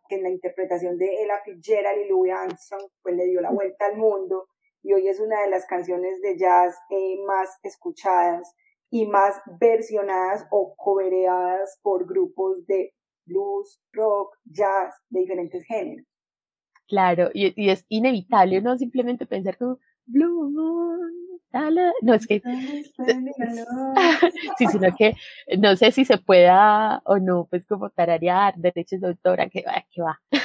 en 0.09 0.23
la 0.23 0.29
interpretación 0.29 0.97
de 0.97 1.23
Ella 1.23 1.41
Fitzgerald 1.43 2.05
y 2.05 2.09
Louis 2.09 2.31
Armstrong 2.31 2.89
pues 3.01 3.15
le 3.15 3.25
dio 3.25 3.41
la 3.41 3.51
vuelta 3.51 3.85
al 3.85 3.97
mundo 3.97 4.47
y 4.81 4.93
hoy 4.93 5.09
es 5.09 5.19
una 5.19 5.41
de 5.41 5.49
las 5.49 5.65
canciones 5.65 6.21
de 6.21 6.37
jazz 6.37 6.77
eh, 6.89 7.17
más 7.25 7.59
escuchadas 7.63 8.55
y 8.89 9.07
más 9.07 9.35
versionadas 9.59 10.45
o 10.51 10.75
cobereadas 10.75 11.79
por 11.81 12.07
grupos 12.07 12.65
de 12.67 12.93
blues, 13.25 13.81
rock, 13.91 14.35
jazz, 14.45 14.95
de 15.09 15.21
diferentes 15.21 15.65
géneros. 15.65 16.05
Claro, 16.87 17.29
y, 17.33 17.53
y 17.61 17.69
es 17.69 17.85
inevitable 17.89 18.61
no 18.61 18.77
simplemente 18.77 19.25
pensar 19.25 19.57
como 19.57 19.79
Blue 20.05 20.49
Moon, 20.49 21.27
no 22.01 22.13
es 22.13 22.27
que 22.27 22.41
sí, 24.57 24.67
sino 24.67 24.95
que 24.95 25.15
no 25.57 25.75
sé 25.75 25.91
si 25.91 26.05
se 26.05 26.17
pueda 26.17 27.01
o 27.05 27.17
no, 27.17 27.47
pues 27.49 27.65
como 27.65 27.89
tararear 27.89 28.55
derechos 28.55 29.01
de 29.01 29.07
autora, 29.07 29.49
que 29.49 29.63
va, 29.65 29.85
que 29.91 30.01
va. 30.01 30.21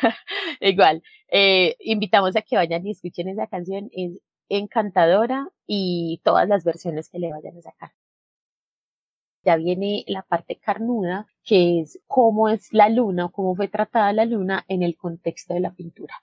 Igual, 0.60 1.02
eh, 1.28 1.76
invitamos 1.80 2.36
a 2.36 2.42
que 2.42 2.56
vayan 2.56 2.86
y 2.86 2.92
escuchen 2.92 3.28
esa 3.28 3.46
canción, 3.46 3.90
es 3.92 4.20
encantadora 4.50 5.48
y 5.66 6.20
todas 6.22 6.46
las 6.46 6.64
versiones 6.64 7.08
que 7.08 7.18
le 7.18 7.32
vayan 7.32 7.56
a 7.56 7.62
sacar. 7.62 7.92
Ya 9.42 9.56
viene 9.56 10.04
la 10.06 10.22
parte 10.22 10.56
carnuda, 10.56 11.26
que 11.42 11.80
es 11.80 11.98
cómo 12.06 12.50
es 12.50 12.74
la 12.74 12.90
luna 12.90 13.26
o 13.26 13.32
cómo 13.32 13.54
fue 13.54 13.68
tratada 13.68 14.12
la 14.12 14.26
luna 14.26 14.66
en 14.68 14.82
el 14.82 14.98
contexto 14.98 15.54
de 15.54 15.60
la 15.60 15.72
pintura. 15.72 16.22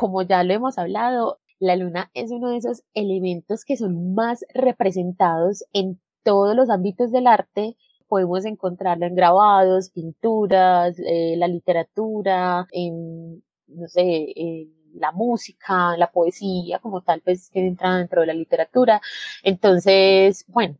como 0.00 0.22
ya 0.22 0.42
lo 0.44 0.54
hemos 0.54 0.78
hablado, 0.78 1.40
la 1.58 1.76
luna 1.76 2.10
es 2.14 2.30
uno 2.30 2.48
de 2.48 2.56
esos 2.56 2.84
elementos 2.94 3.66
que 3.66 3.76
son 3.76 4.14
más 4.14 4.46
representados 4.54 5.62
en 5.74 6.00
todos 6.22 6.56
los 6.56 6.70
ámbitos 6.70 7.12
del 7.12 7.26
arte. 7.26 7.76
Podemos 8.10 8.44
encontrarlo 8.44 9.06
en 9.06 9.14
grabados, 9.14 9.90
pinturas, 9.90 10.98
eh, 10.98 11.36
la 11.38 11.48
literatura, 11.48 12.66
en, 12.72 13.42
no 13.68 13.88
sé, 13.88 14.32
en 14.36 14.74
la 14.94 15.12
música, 15.12 15.96
la 15.96 16.10
poesía 16.10 16.80
como 16.80 17.02
tal, 17.02 17.22
pues 17.22 17.50
que 17.50 17.66
entra 17.66 17.96
dentro 17.98 18.22
de 18.22 18.26
la 18.28 18.34
literatura. 18.34 19.00
Entonces, 19.44 20.44
bueno, 20.48 20.76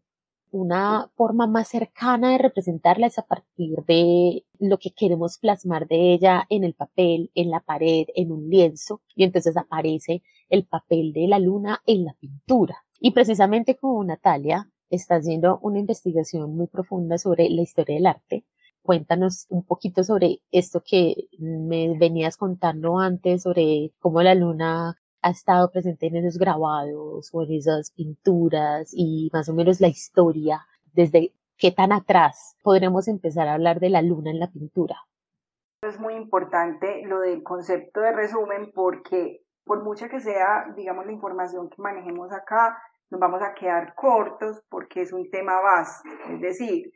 una 0.51 1.09
forma 1.15 1.47
más 1.47 1.69
cercana 1.69 2.33
de 2.33 2.39
representarla 2.39 3.07
es 3.07 3.19
a 3.19 3.27
partir 3.27 3.85
de 3.87 4.45
lo 4.59 4.79
que 4.79 4.91
queremos 4.91 5.39
plasmar 5.39 5.87
de 5.87 6.13
ella 6.13 6.47
en 6.49 6.65
el 6.65 6.75
papel, 6.75 7.31
en 7.35 7.51
la 7.51 7.61
pared, 7.61 8.07
en 8.17 8.33
un 8.33 8.51
lienzo, 8.51 9.03
y 9.15 9.25
entonces 9.25 9.57
aparece 9.57 10.23
el 10.49 10.67
papel 10.67 11.13
de 11.13 11.29
la 11.29 11.39
luna 11.39 11.83
en 11.87 12.05
la 12.05 12.15
pintura. 12.15 12.85
Y 12.99 13.13
precisamente 13.13 13.77
como 13.77 14.03
Natalia 14.05 14.70
está 14.91 15.17
haciendo 15.17 15.59
una 15.63 15.79
investigación 15.79 16.55
muy 16.55 16.67
profunda 16.67 17.17
sobre 17.19 17.49
la 17.49 17.63
historia 17.63 17.97
del 17.97 18.07
arte, 18.07 18.45
cuéntanos 18.83 19.47
un 19.49 19.65
poquito 19.65 20.03
sobre 20.03 20.41
esto 20.51 20.83
que 20.85 21.29
me 21.39 21.97
venías 21.99 22.37
contando 22.37 22.99
antes, 22.99 23.43
sobre 23.43 23.93
cómo 24.01 24.23
la 24.23 24.35
luna 24.35 24.99
ha 25.23 25.31
estado 25.31 25.71
presente 25.71 26.07
en 26.07 26.17
esos 26.17 26.39
grabados 26.39 27.31
o 27.33 27.43
en 27.43 27.53
esas 27.53 27.91
pinturas 27.93 28.91
y 28.93 29.31
más 29.33 29.49
o 29.49 29.55
menos 29.55 29.81
la 29.81 29.89
historia, 29.89 30.67
desde 30.93 31.33
qué 31.57 31.71
tan 31.71 31.93
atrás 31.93 32.57
podremos 32.63 33.07
empezar 33.07 33.47
a 33.49 33.55
hablar 33.55 33.81
de 33.81 33.91
la 33.91 34.03
luna 34.03 34.31
en 34.31 34.41
la 34.41 34.51
pintura. 34.51 34.97
Es 35.83 35.99
muy 36.01 36.15
importante 36.15 37.03
lo 37.07 37.21
del 37.21 37.43
concepto 37.43 38.01
de 38.01 38.13
resumen 38.13 38.73
porque 38.75 39.45
por 39.65 39.85
mucha 39.85 40.09
que 40.09 40.21
sea, 40.21 40.73
digamos, 40.75 41.07
la 41.07 41.13
información 41.13 41.69
que 41.71 41.81
manejemos 41.81 42.33
acá, 42.33 42.83
nos 43.11 43.21
vamos 43.21 43.43
a 43.43 43.55
quedar 43.55 43.95
cortos 43.95 44.63
porque 44.69 45.03
es 45.03 45.13
un 45.13 45.31
tema 45.31 45.61
vasto. 45.61 46.09
Es 46.31 46.41
decir, 46.41 46.93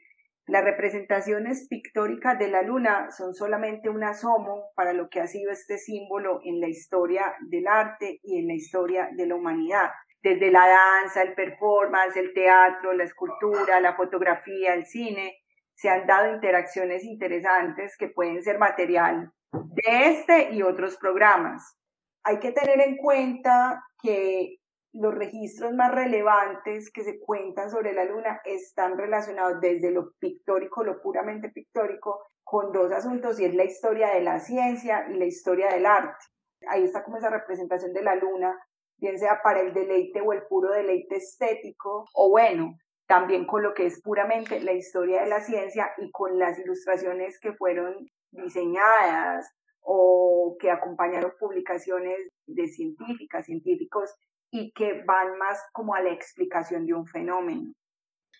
las 0.46 0.62
representaciones 0.62 1.66
pictóricas 1.68 2.38
de 2.38 2.48
la 2.48 2.62
luna 2.62 3.10
son 3.10 3.34
solamente 3.34 3.88
un 3.88 4.04
asomo 4.04 4.70
para 4.76 4.92
lo 4.92 5.08
que 5.08 5.20
ha 5.20 5.26
sido 5.26 5.50
este 5.50 5.78
símbolo 5.78 6.40
en 6.44 6.60
la 6.60 6.68
historia 6.68 7.34
del 7.40 7.66
arte 7.66 8.20
y 8.22 8.38
en 8.38 8.48
la 8.48 8.54
historia 8.54 9.08
de 9.12 9.26
la 9.26 9.34
humanidad. 9.34 9.90
Desde 10.22 10.50
la 10.50 10.66
danza, 10.68 11.22
el 11.22 11.34
performance, 11.34 12.16
el 12.16 12.32
teatro, 12.32 12.92
la 12.92 13.04
escultura, 13.04 13.80
la 13.80 13.96
fotografía, 13.96 14.74
el 14.74 14.86
cine, 14.86 15.38
se 15.74 15.88
han 15.88 16.06
dado 16.06 16.34
interacciones 16.34 17.04
interesantes 17.04 17.96
que 17.98 18.08
pueden 18.08 18.42
ser 18.42 18.58
material 18.58 19.32
de 19.52 20.08
este 20.10 20.52
y 20.52 20.62
otros 20.62 20.96
programas. 20.96 21.76
Hay 22.22 22.38
que 22.38 22.52
tener 22.52 22.80
en 22.80 22.96
cuenta 22.96 23.82
que 24.02 24.58
los 24.94 25.12
registros 25.12 25.72
más 25.74 25.92
relevantes 25.92 26.90
que 26.92 27.02
se 27.02 27.18
cuentan 27.18 27.68
sobre 27.68 27.92
la 27.92 28.04
luna 28.04 28.40
están 28.44 28.96
relacionados 28.96 29.60
desde 29.60 29.90
lo 29.90 30.12
pictórico, 30.20 30.84
lo 30.84 31.02
puramente 31.02 31.48
pictórico, 31.48 32.20
con 32.44 32.70
dos 32.72 32.92
asuntos 32.92 33.40
y 33.40 33.44
es 33.44 33.54
la 33.54 33.64
historia 33.64 34.14
de 34.14 34.22
la 34.22 34.38
ciencia 34.38 35.06
y 35.10 35.14
la 35.14 35.24
historia 35.24 35.68
del 35.72 35.86
arte. 35.86 36.24
Ahí 36.68 36.84
está 36.84 37.02
como 37.02 37.16
esa 37.16 37.28
representación 37.28 37.92
de 37.92 38.02
la 38.02 38.14
luna, 38.14 38.56
bien 38.98 39.18
sea 39.18 39.40
para 39.42 39.60
el 39.60 39.74
deleite 39.74 40.20
o 40.20 40.32
el 40.32 40.42
puro 40.48 40.70
deleite 40.70 41.16
estético, 41.16 42.04
o 42.14 42.30
bueno, 42.30 42.76
también 43.08 43.46
con 43.46 43.64
lo 43.64 43.74
que 43.74 43.86
es 43.86 44.00
puramente 44.00 44.60
la 44.60 44.72
historia 44.72 45.22
de 45.22 45.28
la 45.28 45.40
ciencia 45.40 45.90
y 45.98 46.10
con 46.12 46.38
las 46.38 46.56
ilustraciones 46.60 47.40
que 47.40 47.52
fueron 47.54 48.08
diseñadas 48.30 49.52
o 49.80 50.56
que 50.60 50.70
acompañaron 50.70 51.32
publicaciones 51.38 52.16
de 52.46 52.68
científicas, 52.68 53.46
científicos 53.46 54.14
y 54.54 54.70
que 54.70 55.02
van 55.04 55.36
más 55.36 55.58
como 55.72 55.96
a 55.96 56.00
la 56.00 56.12
explicación 56.12 56.86
de 56.86 56.94
un 56.94 57.06
fenómeno. 57.06 57.72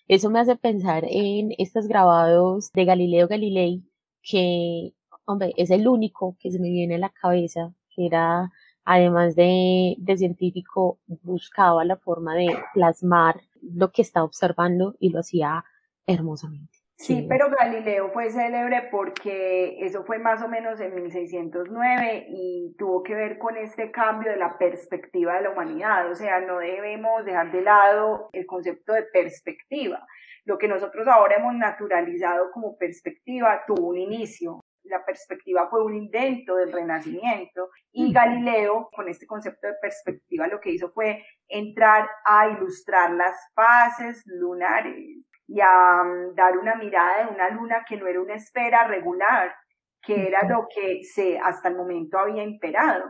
Eso 0.06 0.30
me 0.30 0.38
hace 0.38 0.54
pensar 0.54 1.04
en 1.09 1.50
estos 1.59 1.88
grabados 1.88 2.71
de 2.73 2.85
Galileo 2.85 3.26
Galilei, 3.26 3.83
que, 4.23 4.94
hombre, 5.25 5.52
es 5.56 5.71
el 5.71 5.88
único 5.88 6.37
que 6.38 6.52
se 6.52 6.61
me 6.61 6.71
viene 6.71 6.94
a 6.94 6.99
la 6.99 7.11
cabeza, 7.11 7.75
que 7.90 8.06
era, 8.06 8.52
además 8.85 9.35
de, 9.35 9.97
de 9.99 10.16
científico, 10.16 11.00
buscaba 11.06 11.85
la 11.85 11.97
forma 11.97 12.37
de 12.37 12.59
plasmar 12.75 13.40
lo 13.61 13.90
que 13.90 14.02
estaba 14.02 14.25
observando 14.25 14.94
y 15.00 15.09
lo 15.09 15.18
hacía 15.18 15.64
hermosamente. 16.06 16.74
Sí, 16.97 17.27
pero 17.29 17.51
Galileo 17.51 18.11
fue 18.13 18.31
célebre 18.31 18.89
porque 18.91 19.85
eso 19.85 20.05
fue 20.05 20.19
más 20.19 20.43
o 20.43 20.49
menos 20.49 20.81
en 20.81 20.95
1609 20.95 22.27
y 22.29 22.75
tuvo 22.79 23.03
que 23.03 23.15
ver 23.15 23.37
con 23.37 23.57
este 23.57 23.91
cambio 23.91 24.31
de 24.31 24.37
la 24.37 24.57
perspectiva 24.57 25.35
de 25.35 25.43
la 25.43 25.51
humanidad. 25.51 26.11
O 26.11 26.15
sea, 26.15 26.41
no 26.41 26.59
debemos 26.59 27.25
dejar 27.25 27.51
de 27.51 27.63
lado 27.63 28.29
el 28.33 28.47
concepto 28.47 28.93
de 28.93 29.03
perspectiva. 29.13 30.07
Lo 30.45 30.57
que 30.57 30.69
nosotros 30.69 31.07
ahora 31.09 31.37
hemos 31.37 31.55
naturalizado 31.55 32.51
como 32.53 32.77
perspectiva 32.77 33.63
tuvo 33.67 33.89
un 33.89 33.99
inicio. 33.99 34.61
La 34.85 35.05
perspectiva 35.05 35.69
fue 35.69 35.83
un 35.83 35.95
invento 35.95 36.57
del 36.57 36.73
Renacimiento 36.73 37.71
y 37.91 38.13
Galileo, 38.13 38.89
con 38.93 39.09
este 39.09 39.27
concepto 39.27 39.67
de 39.67 39.75
perspectiva, 39.81 40.47
lo 40.47 40.61
que 40.61 40.71
hizo 40.71 40.93
fue 40.93 41.25
entrar 41.49 42.09
a 42.25 42.51
ilustrar 42.51 43.11
las 43.13 43.35
fases 43.55 44.23
lunares 44.27 45.25
y 45.47 45.61
a 45.61 46.03
mm, 46.05 46.35
dar 46.35 46.59
una 46.59 46.75
mirada 46.75 47.25
de 47.25 47.35
una 47.35 47.51
luna 47.51 47.85
que 47.89 47.97
no 47.97 48.07
era 48.07 48.21
una 48.21 48.35
esfera 48.35 48.87
regular, 48.87 49.55
que 50.03 50.27
era 50.27 50.47
lo 50.49 50.67
que 50.75 51.03
se 51.03 51.39
hasta 51.39 51.69
el 51.69 51.77
momento 51.77 52.19
había 52.19 52.43
imperado, 52.43 53.05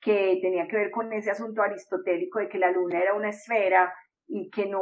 que 0.00 0.38
tenía 0.40 0.66
que 0.66 0.76
ver 0.76 0.90
con 0.90 1.12
ese 1.12 1.30
asunto 1.30 1.62
aristotélico 1.62 2.38
de 2.38 2.48
que 2.48 2.58
la 2.58 2.70
luna 2.70 2.98
era 3.00 3.14
una 3.14 3.30
esfera 3.30 3.92
y 4.26 4.50
que 4.50 4.66
no, 4.66 4.80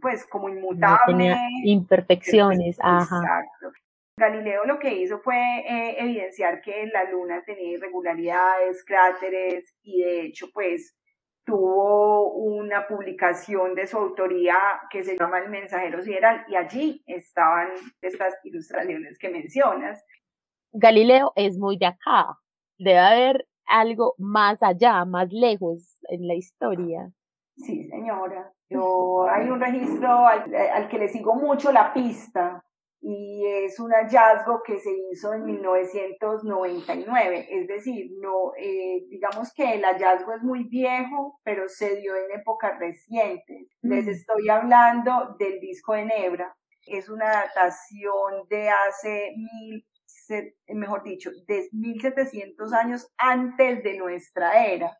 pues 0.00 0.26
como 0.26 0.48
inmutable. 0.48 0.98
tenía 1.06 1.38
imperfecciones, 1.64 2.78
ajá. 2.80 3.18
Exacto. 3.18 3.72
Galileo 4.16 4.64
lo 4.64 4.78
que 4.78 4.94
hizo 4.94 5.18
fue 5.18 5.36
eh, 5.36 5.96
evidenciar 5.98 6.60
que 6.60 6.86
la 6.86 7.10
luna 7.10 7.42
tenía 7.44 7.72
irregularidades, 7.76 8.84
cráteres 8.84 9.74
y 9.82 10.02
de 10.02 10.20
hecho 10.22 10.46
pues 10.52 10.96
tuvo 11.44 12.32
una 12.32 12.86
publicación 12.86 13.74
de 13.74 13.86
su 13.86 13.98
autoría 13.98 14.56
que 14.90 15.02
se 15.02 15.16
llama 15.16 15.38
El 15.38 15.50
Mensajero 15.50 16.02
Sideral 16.02 16.44
y 16.48 16.56
allí 16.56 17.02
estaban 17.06 17.68
estas 18.00 18.34
ilustraciones 18.44 19.18
que 19.18 19.28
mencionas. 19.28 20.04
Galileo 20.72 21.32
es 21.36 21.58
muy 21.58 21.78
de 21.78 21.86
acá, 21.86 22.38
debe 22.78 22.98
haber 22.98 23.46
algo 23.66 24.14
más 24.18 24.62
allá, 24.62 25.04
más 25.04 25.28
lejos 25.30 26.00
en 26.08 26.26
la 26.26 26.34
historia. 26.34 27.10
Sí, 27.56 27.86
señora. 27.88 28.52
Yo 28.68 29.26
hay 29.28 29.48
un 29.48 29.60
registro 29.60 30.26
al, 30.26 30.88
que 30.88 30.98
le 30.98 31.08
sigo 31.08 31.34
mucho 31.34 31.70
la 31.70 31.92
pista 31.92 32.64
y 33.06 33.46
es 33.46 33.78
un 33.80 33.92
hallazgo 33.92 34.62
que 34.64 34.78
se 34.78 34.90
hizo 35.12 35.34
en 35.34 35.44
1999, 35.44 37.48
es 37.50 37.68
decir, 37.68 38.12
no, 38.18 38.54
eh, 38.56 39.04
digamos 39.10 39.52
que 39.52 39.74
el 39.74 39.84
hallazgo 39.84 40.32
es 40.32 40.42
muy 40.42 40.64
viejo, 40.64 41.38
pero 41.44 41.68
se 41.68 41.96
dio 41.96 42.16
en 42.16 42.40
épocas 42.40 42.78
recientes. 42.78 43.68
Les 43.82 44.08
estoy 44.08 44.48
hablando 44.48 45.36
del 45.38 45.60
disco 45.60 45.92
de 45.92 46.06
Nebra, 46.06 46.56
es 46.86 47.10
una 47.10 47.26
datación 47.26 48.48
de 48.48 48.70
hace 48.70 49.34
mil, 49.36 49.86
mejor 50.68 51.02
dicho, 51.02 51.28
de 51.46 51.68
1700 51.72 52.72
años 52.72 53.12
antes 53.18 53.82
de 53.82 53.98
nuestra 53.98 54.64
era. 54.64 54.96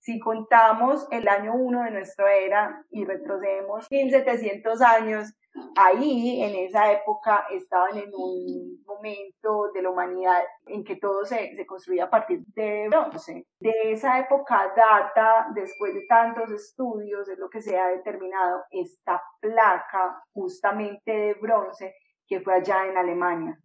Si 0.00 0.18
contamos 0.18 1.06
el 1.10 1.28
año 1.28 1.54
1 1.54 1.84
de 1.84 1.90
nuestra 1.90 2.34
era 2.34 2.84
y 2.90 3.04
retrocedemos 3.04 3.86
1700 3.90 4.80
años, 4.80 5.34
ahí 5.76 6.42
en 6.42 6.54
esa 6.54 6.90
época 6.90 7.46
estaban 7.50 7.98
en 7.98 8.10
un 8.14 8.82
momento 8.86 9.70
de 9.74 9.82
la 9.82 9.90
humanidad 9.90 10.42
en 10.66 10.84
que 10.84 10.96
todo 10.96 11.26
se, 11.26 11.54
se 11.54 11.66
construía 11.66 12.04
a 12.04 12.10
partir 12.10 12.40
de 12.54 12.88
bronce. 12.88 13.46
De 13.58 13.92
esa 13.92 14.18
época 14.18 14.72
data, 14.74 15.48
después 15.54 15.92
de 15.92 16.06
tantos 16.08 16.50
estudios, 16.50 17.28
es 17.28 17.38
lo 17.38 17.50
que 17.50 17.60
se 17.60 17.78
ha 17.78 17.88
determinado 17.88 18.64
esta 18.70 19.22
placa 19.38 20.22
justamente 20.32 21.12
de 21.12 21.34
bronce 21.34 21.94
que 22.26 22.40
fue 22.40 22.54
allá 22.54 22.86
en 22.86 22.96
Alemania 22.96 23.60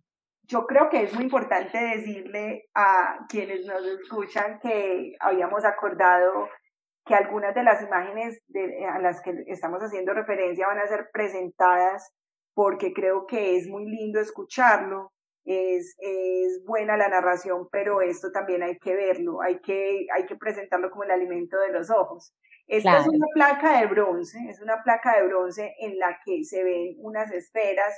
yo 0.48 0.66
creo 0.66 0.90
que 0.90 1.04
es 1.04 1.14
muy 1.14 1.24
importante 1.24 1.78
decirle 1.78 2.70
a 2.74 3.26
quienes 3.30 3.66
nos 3.66 3.84
escuchan 3.86 4.60
que 4.60 5.14
habíamos 5.20 5.66
acordado 5.66 6.50
que 7.06 7.16
algunas 7.16 7.54
de 7.54 7.64
las 7.64 7.82
imágenes 7.84 8.42
de, 8.48 8.86
a 8.86 9.00
las 9.00 9.22
que 9.22 9.44
estamos 9.48 9.80
haciendo 9.82 10.14
referencia 10.14 10.68
van 10.68 10.80
a 10.80 10.88
ser 10.88 11.10
presentadas 11.14 12.14
porque 12.54 12.94
creo 12.94 13.28
que 13.28 13.58
es 13.58 13.68
muy 13.68 13.86
lindo 13.86 14.20
escucharlo, 14.20 15.12
es, 15.44 15.96
es 16.00 16.64
buena 16.66 16.98
la 16.98 17.10
narración, 17.10 17.68
pero 17.72 18.02
esto 18.02 18.32
también 18.32 18.64
hay 18.64 18.80
que 18.80 18.96
verlo, 18.96 19.42
hay 19.42 19.60
que, 19.60 20.08
hay 20.14 20.26
que 20.26 20.36
presentarlo 20.36 20.90
como 20.90 21.04
el 21.04 21.12
alimento 21.12 21.58
de 21.60 21.72
los 21.72 21.92
ojos. 21.92 22.34
Esta 22.68 22.98
es 22.98 23.08
una 23.08 23.28
placa 23.36 23.80
de 23.80 23.86
bronce, 23.86 24.40
es 24.50 24.60
una 24.60 24.82
placa 24.82 25.18
de 25.18 25.28
bronce 25.28 25.76
en 25.80 26.00
la 26.00 26.20
que 26.26 26.44
se 26.44 26.64
ven 26.64 26.96
unas 26.98 27.32
esferas 27.32 27.94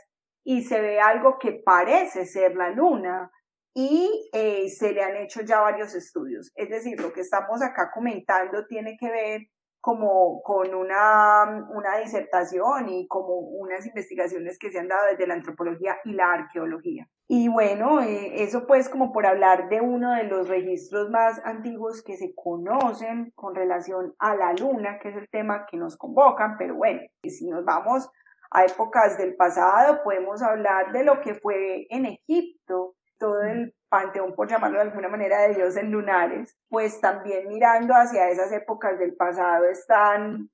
y 0.49 0.63
se 0.63 0.79
ve 0.79 1.01
algo 1.01 1.37
que 1.37 1.51
parece 1.51 2.25
ser 2.25 2.55
la 2.55 2.69
luna 2.69 3.29
y 3.75 4.29
eh, 4.31 4.69
se 4.69 4.93
le 4.93 5.03
han 5.03 5.17
hecho 5.17 5.41
ya 5.41 5.59
varios 5.59 5.93
estudios. 5.93 6.53
Es 6.55 6.69
decir, 6.69 7.01
lo 7.01 7.11
que 7.11 7.19
estamos 7.19 7.61
acá 7.61 7.91
comentando 7.93 8.65
tiene 8.65 8.95
que 8.97 9.11
ver 9.11 9.41
como 9.81 10.41
con 10.43 10.73
una, 10.73 11.67
una 11.69 11.97
disertación 11.97 12.87
y 12.87 13.07
como 13.09 13.39
unas 13.39 13.85
investigaciones 13.85 14.57
que 14.57 14.71
se 14.71 14.79
han 14.79 14.87
dado 14.87 15.07
desde 15.11 15.27
la 15.27 15.33
antropología 15.33 15.97
y 16.05 16.13
la 16.13 16.31
arqueología. 16.31 17.09
Y 17.27 17.49
bueno, 17.49 18.01
eh, 18.01 18.41
eso 18.41 18.65
pues 18.65 18.87
como 18.87 19.11
por 19.11 19.25
hablar 19.25 19.67
de 19.67 19.81
uno 19.81 20.15
de 20.15 20.23
los 20.23 20.47
registros 20.47 21.09
más 21.09 21.41
antiguos 21.43 22.01
que 22.03 22.15
se 22.15 22.33
conocen 22.33 23.33
con 23.35 23.53
relación 23.53 24.15
a 24.17 24.33
la 24.33 24.53
luna, 24.53 24.97
que 24.99 25.09
es 25.09 25.17
el 25.17 25.27
tema 25.29 25.65
que 25.69 25.75
nos 25.75 25.97
convocan, 25.97 26.55
pero 26.57 26.75
bueno, 26.75 27.01
si 27.21 27.49
nos 27.49 27.65
vamos 27.65 28.09
a 28.51 28.65
épocas 28.65 29.17
del 29.17 29.35
pasado, 29.35 30.03
podemos 30.03 30.41
hablar 30.41 30.91
de 30.91 31.03
lo 31.03 31.21
que 31.21 31.35
fue 31.35 31.87
en 31.89 32.05
Egipto, 32.05 32.95
todo 33.17 33.41
el 33.41 33.73
panteón, 33.89 34.35
por 34.35 34.49
llamarlo 34.49 34.77
de 34.77 34.85
alguna 34.89 35.09
manera, 35.09 35.41
de 35.41 35.55
dioses 35.55 35.83
lunares, 35.85 36.55
pues 36.69 36.99
también 37.01 37.47
mirando 37.47 37.93
hacia 37.93 38.29
esas 38.29 38.51
épocas 38.51 38.99
del 38.99 39.15
pasado 39.15 39.65
están 39.65 40.49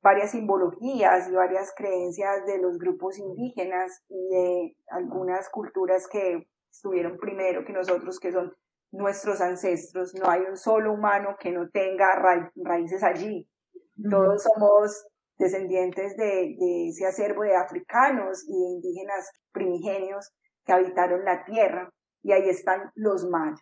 varias 0.00 0.30
simbologías 0.30 1.28
y 1.28 1.32
varias 1.32 1.72
creencias 1.76 2.46
de 2.46 2.58
los 2.58 2.78
grupos 2.78 3.18
indígenas 3.18 4.02
y 4.08 4.28
de 4.28 4.76
algunas 4.88 5.48
culturas 5.48 6.06
que 6.08 6.48
estuvieron 6.70 7.18
primero 7.18 7.64
que 7.64 7.72
nosotros, 7.72 8.20
que 8.20 8.32
son 8.32 8.54
nuestros 8.92 9.40
ancestros. 9.40 10.14
No 10.14 10.30
hay 10.30 10.42
un 10.42 10.56
solo 10.56 10.92
humano 10.92 11.36
que 11.38 11.50
no 11.50 11.68
tenga 11.68 12.08
raíces 12.56 13.02
allí. 13.02 13.48
Todos 14.08 14.44
somos 14.44 15.06
descendientes 15.38 16.16
de, 16.16 16.56
ese 16.88 17.06
acervo 17.06 17.42
de 17.42 17.56
africanos 17.56 18.44
y 18.46 18.52
de 18.52 18.70
indígenas 18.74 19.30
primigenios 19.52 20.32
que 20.64 20.72
habitaron 20.72 21.24
la 21.24 21.44
tierra. 21.44 21.88
Y 22.22 22.32
ahí 22.32 22.48
están 22.48 22.90
los 22.94 23.28
mayas. 23.30 23.60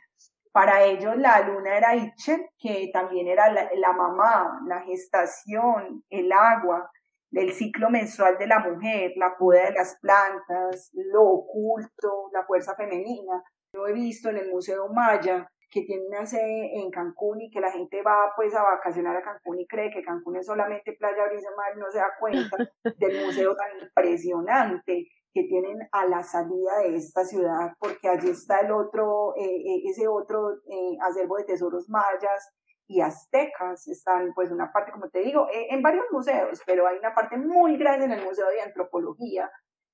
Para 0.51 0.83
ellos 0.85 1.15
la 1.19 1.41
luna 1.41 1.77
era 1.77 1.95
Ichen, 1.95 2.47
que 2.59 2.89
también 2.93 3.29
era 3.29 3.53
la, 3.53 3.93
mamá, 3.93 4.61
la 4.67 4.81
gestación, 4.83 6.03
el 6.09 6.33
agua, 6.33 6.91
del 7.31 7.53
ciclo 7.53 7.91
menstrual 7.91 8.39
de 8.39 8.47
la 8.47 8.61
mujer, 8.61 9.13
la 9.17 9.37
poda 9.37 9.65
de 9.65 9.73
las 9.73 9.99
plantas, 10.01 10.91
lo 10.95 11.23
oculto, 11.23 12.31
la 12.33 12.45
fuerza 12.47 12.75
femenina. 12.75 13.43
Yo 13.75 13.87
he 13.87 13.93
visto 13.93 14.31
en 14.31 14.39
el 14.39 14.51
Museo 14.51 14.89
Maya 14.89 15.47
que 15.71 15.83
tiene 15.83 16.07
una 16.07 16.25
sede 16.25 16.79
en 16.81 16.91
Cancún 16.91 17.41
y 17.41 17.51
que 17.51 17.61
la 17.61 17.71
gente 17.71 18.03
va 18.03 18.33
pues 18.37 18.55
a 18.55 18.63
vacacionar 18.63 19.17
a 19.17 19.23
Cancún 19.23 19.61
y 19.61 19.67
cree 19.67 19.91
que 19.91 20.03
Cancún 20.03 20.37
es 20.37 20.47
solamente 20.47 20.93
playa, 20.93 21.27
brisa, 21.29 21.49
mar, 21.57 21.77
no 21.77 21.91
se 21.91 21.99
da 21.99 22.11
cuenta 22.19 22.57
del 22.99 23.27
museo 23.27 23.55
tan 23.57 23.79
impresionante 23.81 25.09
que 25.37 25.45
tienen 25.45 25.77
a 25.93 26.07
la 26.07 26.23
salida 26.23 26.79
de 26.83 26.97
esta 26.97 27.23
ciudad, 27.23 27.73
porque 27.79 28.09
allí 28.09 28.31
está 28.31 28.61
el 28.61 28.73
otro, 28.73 29.35
eh, 29.37 29.45
eh, 29.45 29.83
ese 29.85 30.09
otro 30.09 30.53
eh, 30.67 30.97
acervo 31.03 31.37
de 31.37 31.45
tesoros 31.45 31.91
mayas 31.91 32.55
y 32.87 33.03
aztecas, 33.03 33.87
están 33.87 34.33
pues 34.35 34.51
una 34.51 34.73
parte, 34.73 34.93
como 34.93 35.11
te 35.11 35.19
digo, 35.19 35.47
en 35.53 35.83
varios 35.83 36.07
museos, 36.11 36.63
pero 36.65 36.87
hay 36.87 36.97
una 36.97 37.15
parte 37.15 37.37
muy 37.37 37.77
grande 37.77 38.07
en 38.07 38.13
el 38.13 38.25
Museo 38.25 38.49
de 38.49 38.63
Antropología 38.63 39.51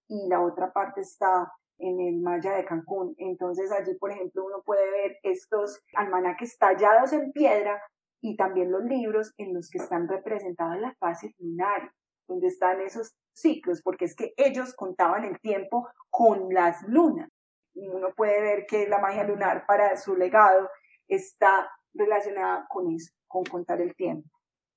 y 0.06 0.28
la 0.28 0.42
otra 0.42 0.72
parte 0.72 1.00
está 1.00 1.50
en 1.82 2.00
el 2.00 2.20
Maya 2.20 2.52
de 2.56 2.64
Cancún. 2.64 3.14
Entonces 3.18 3.70
allí, 3.72 3.94
por 3.98 4.12
ejemplo, 4.12 4.44
uno 4.44 4.62
puede 4.64 4.88
ver 4.90 5.18
estos 5.22 5.82
almanaques 5.94 6.56
tallados 6.56 7.12
en 7.12 7.32
piedra 7.32 7.82
y 8.20 8.36
también 8.36 8.70
los 8.70 8.84
libros 8.84 9.34
en 9.36 9.52
los 9.52 9.68
que 9.68 9.78
están 9.78 10.08
representadas 10.08 10.80
las 10.80 10.96
fases 10.98 11.32
lunares, 11.38 11.90
donde 12.28 12.46
están 12.46 12.80
esos 12.80 13.14
ciclos, 13.34 13.82
porque 13.82 14.04
es 14.04 14.14
que 14.14 14.32
ellos 14.36 14.74
contaban 14.74 15.24
el 15.24 15.40
tiempo 15.40 15.88
con 16.08 16.48
las 16.50 16.82
lunas. 16.86 17.28
Y 17.74 17.88
uno 17.88 18.14
puede 18.14 18.40
ver 18.40 18.66
que 18.66 18.86
la 18.86 18.98
magia 18.98 19.24
lunar 19.24 19.64
para 19.66 19.96
su 19.96 20.14
legado 20.14 20.68
está 21.08 21.68
relacionada 21.94 22.64
con 22.68 22.92
eso, 22.92 23.12
con 23.26 23.42
contar 23.44 23.80
el 23.80 23.94
tiempo. 23.96 24.28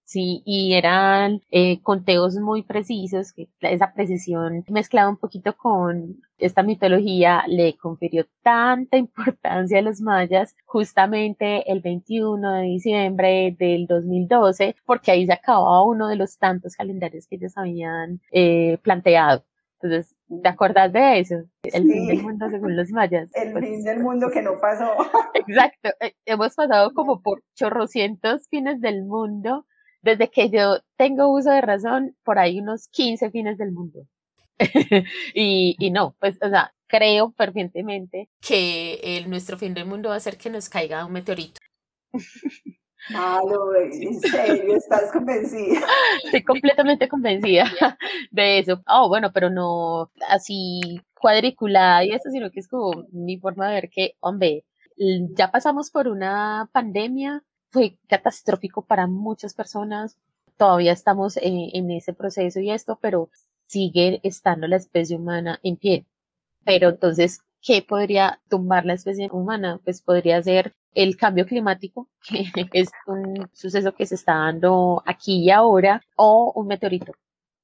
Sí, 0.06 0.44
y 0.46 0.74
eran 0.76 1.42
eh, 1.50 1.82
conteos 1.82 2.36
muy 2.36 2.62
precisos, 2.62 3.34
que 3.34 3.50
esa 3.62 3.92
precisión 3.94 4.64
mezclada 4.70 5.10
un 5.10 5.18
poquito 5.18 5.58
con 5.58 6.22
esta 6.38 6.62
mitología 6.62 7.44
le 7.48 7.76
confirió 7.76 8.28
tanta 8.44 8.98
importancia 8.98 9.80
a 9.80 9.82
los 9.82 10.02
mayas 10.02 10.56
justamente 10.66 11.72
el 11.72 11.82
21 11.82 12.54
de 12.54 12.62
diciembre 12.64 13.56
del 13.58 13.88
2012, 13.88 14.76
porque 14.86 15.12
ahí 15.12 15.26
se 15.26 15.34
acababa 15.34 15.84
uno 15.84 16.08
de 16.08 16.18
los 16.18 16.38
tantos 16.38 16.76
calendarios 16.76 17.26
que 17.28 17.38
ellos 17.38 17.58
habían 17.58 18.22
eh, 18.32 18.78
planteado. 18.84 19.44
Entonces, 19.82 20.16
¿te 20.42 20.50
acordás 20.50 20.94
de 20.94 21.20
eso? 21.20 21.36
El 21.64 21.84
fin 21.84 22.08
del 22.08 22.22
mundo 22.24 22.50
según 22.50 22.76
los 22.76 22.90
mayas. 22.92 23.32
El 23.36 23.52
pues, 23.52 23.66
fin 23.66 23.84
del 23.84 24.00
mundo 24.00 24.30
que 24.32 24.42
no 24.42 24.52
pasó. 24.62 24.92
Exacto. 25.34 25.90
Eh, 26.00 26.14
hemos 26.26 26.56
pasado 26.56 26.92
como 26.96 27.22
por 27.22 27.44
chorrocientos 27.56 28.48
fines 28.50 28.82
del 28.82 29.04
mundo 29.04 29.66
desde 30.06 30.30
que 30.30 30.52
yo 30.52 30.78
tengo 30.98 31.34
uso 31.34 31.50
de 31.50 31.62
razón, 31.62 32.16
por 32.24 32.38
ahí 32.38 32.60
unos 32.60 32.88
15 32.90 33.32
fines 33.32 33.58
del 33.58 33.72
mundo. 33.72 34.06
y, 35.34 35.76
y 35.80 35.90
no, 35.90 36.16
pues, 36.20 36.38
o 36.42 36.50
sea, 36.50 36.72
creo 36.88 37.34
fervientemente 37.36 38.30
que 38.40 39.00
el, 39.04 39.30
nuestro 39.30 39.58
fin 39.58 39.74
del 39.74 39.88
mundo 39.88 40.10
va 40.10 40.16
a 40.16 40.20
ser 40.20 40.38
que 40.38 40.52
nos 40.52 40.70
caiga 40.70 41.06
un 41.06 41.14
meteorito. 41.14 41.60
Malo, 43.10 43.76
en 43.76 44.20
serio, 44.20 44.76
estás 44.76 45.12
convencida. 45.12 45.82
Estoy 46.24 46.44
completamente 46.44 47.08
convencida 47.10 47.66
de 48.32 48.60
eso. 48.60 48.82
Oh, 48.88 49.10
bueno, 49.10 49.32
pero 49.34 49.50
no 49.50 50.12
así 50.30 51.02
cuadriculada 51.14 52.06
y 52.06 52.12
eso, 52.12 52.30
sino 52.30 52.52
que 52.52 52.60
es 52.60 52.68
como 52.68 53.06
mi 53.12 53.40
forma 53.40 53.68
de 53.70 53.74
ver 53.74 53.90
que, 53.90 54.14
hombre, 54.20 54.66
ya 55.36 55.52
pasamos 55.52 55.90
por 55.90 56.08
una 56.08 56.70
pandemia, 56.72 57.44
fue 57.76 57.98
catastrófico 58.08 58.84
para 58.84 59.06
muchas 59.06 59.54
personas. 59.54 60.18
Todavía 60.56 60.94
estamos 60.94 61.38
en, 61.42 61.92
ese 61.92 62.14
proceso 62.14 62.62
y 62.62 62.72
esto, 62.72 62.98
pero 63.02 63.30
sigue 63.68 64.22
estando 64.24 64.66
la 64.66 64.78
especie 64.78 65.18
humana 65.18 65.60
en 65.62 65.76
pie. 65.76 66.06
Pero 66.64 66.88
entonces, 66.88 67.42
¿qué 67.62 67.82
podría 67.82 68.40
tumbar 68.50 68.86
la 68.86 68.94
especie 68.94 69.28
humana? 69.30 69.82
Pues 69.84 70.02
podría 70.02 70.42
ser 70.42 70.74
el 70.94 71.18
cambio 71.18 71.46
climático, 71.46 72.08
que 72.30 72.46
es 72.72 72.90
un 73.08 73.50
suceso 73.52 73.94
que 73.94 74.06
se 74.06 74.16
está 74.16 74.36
dando 74.36 75.04
aquí 75.06 75.44
y 75.44 75.52
ahora, 75.52 76.02
o 76.16 76.54
un 76.56 76.68
meteorito. 76.68 77.12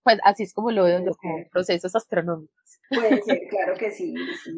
Pues 0.03 0.17
así 0.23 0.43
es 0.43 0.53
como 0.53 0.71
lo 0.71 0.83
veo 0.83 0.99
como 1.15 1.43
procesos 1.51 1.95
astronómicos. 1.95 2.79
Puede 2.89 3.21
ser, 3.23 3.39
claro 3.49 3.75
que 3.77 3.91
sí. 3.91 4.13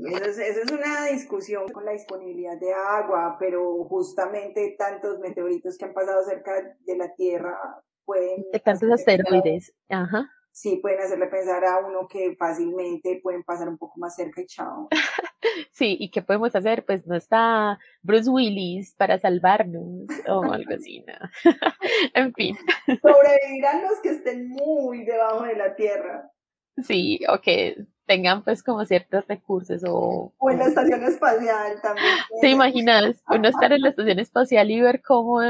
Eso, 0.07 0.25
es, 0.25 0.37
eso, 0.37 0.61
es, 0.61 0.71
una 0.71 1.07
discusión 1.07 1.69
con 1.71 1.85
la 1.85 1.91
disponibilidad 1.91 2.57
de 2.59 2.73
agua, 2.73 3.35
pero 3.39 3.83
justamente 3.85 4.75
tantos 4.77 5.19
meteoritos 5.19 5.77
que 5.77 5.85
han 5.85 5.93
pasado 5.93 6.23
cerca 6.23 6.77
de 6.79 6.97
la 6.97 7.13
Tierra 7.15 7.57
pueden... 8.05 8.45
De 8.51 8.59
tantos 8.59 8.89
asteroides, 8.91 9.73
ajá. 9.89 10.29
Sí, 10.53 10.77
pueden 10.77 10.99
hacerle 10.99 11.25
pensar 11.27 11.65
a 11.65 11.79
uno 11.79 12.07
que 12.07 12.35
fácilmente 12.35 13.19
pueden 13.23 13.43
pasar 13.43 13.67
un 13.67 13.77
poco 13.77 13.99
más 13.99 14.15
cerca 14.15 14.41
y 14.41 14.45
chao. 14.45 14.87
Sí, 15.71 15.97
¿y 15.99 16.09
qué 16.09 16.21
podemos 16.21 16.55
hacer? 16.55 16.85
Pues 16.85 17.05
no 17.05 17.15
está 17.15 17.77
Bruce 18.01 18.29
Willis 18.29 18.95
para 18.95 19.19
salvarnos 19.19 20.07
o 20.27 20.43
algo 20.43 20.73
así, 20.73 21.03
¿no? 21.05 21.13
en 22.13 22.33
fin. 22.33 22.57
Sobrevivirán 22.85 23.81
los 23.81 23.99
que 24.01 24.11
estén 24.11 24.47
muy 24.47 25.03
debajo 25.03 25.43
de 25.43 25.55
la 25.55 25.75
Tierra. 25.75 26.31
Sí, 26.77 27.19
o 27.27 27.41
que 27.41 27.75
tengan 28.05 28.43
pues 28.43 28.63
como 28.63 28.85
ciertos 28.85 29.25
recursos 29.27 29.83
o... 29.87 30.33
O 30.37 30.49
en 30.49 30.59
la 30.59 30.65
estación 30.65 31.03
espacial 31.03 31.79
también. 31.81 32.15
¿Te 32.41 32.49
imaginas? 32.49 33.23
Uno 33.29 33.47
estar 33.47 33.71
en 33.71 33.81
la 33.81 33.89
estación 33.89 34.19
espacial 34.19 34.71
y 34.71 34.81
ver 34.81 35.01
cómo 35.01 35.41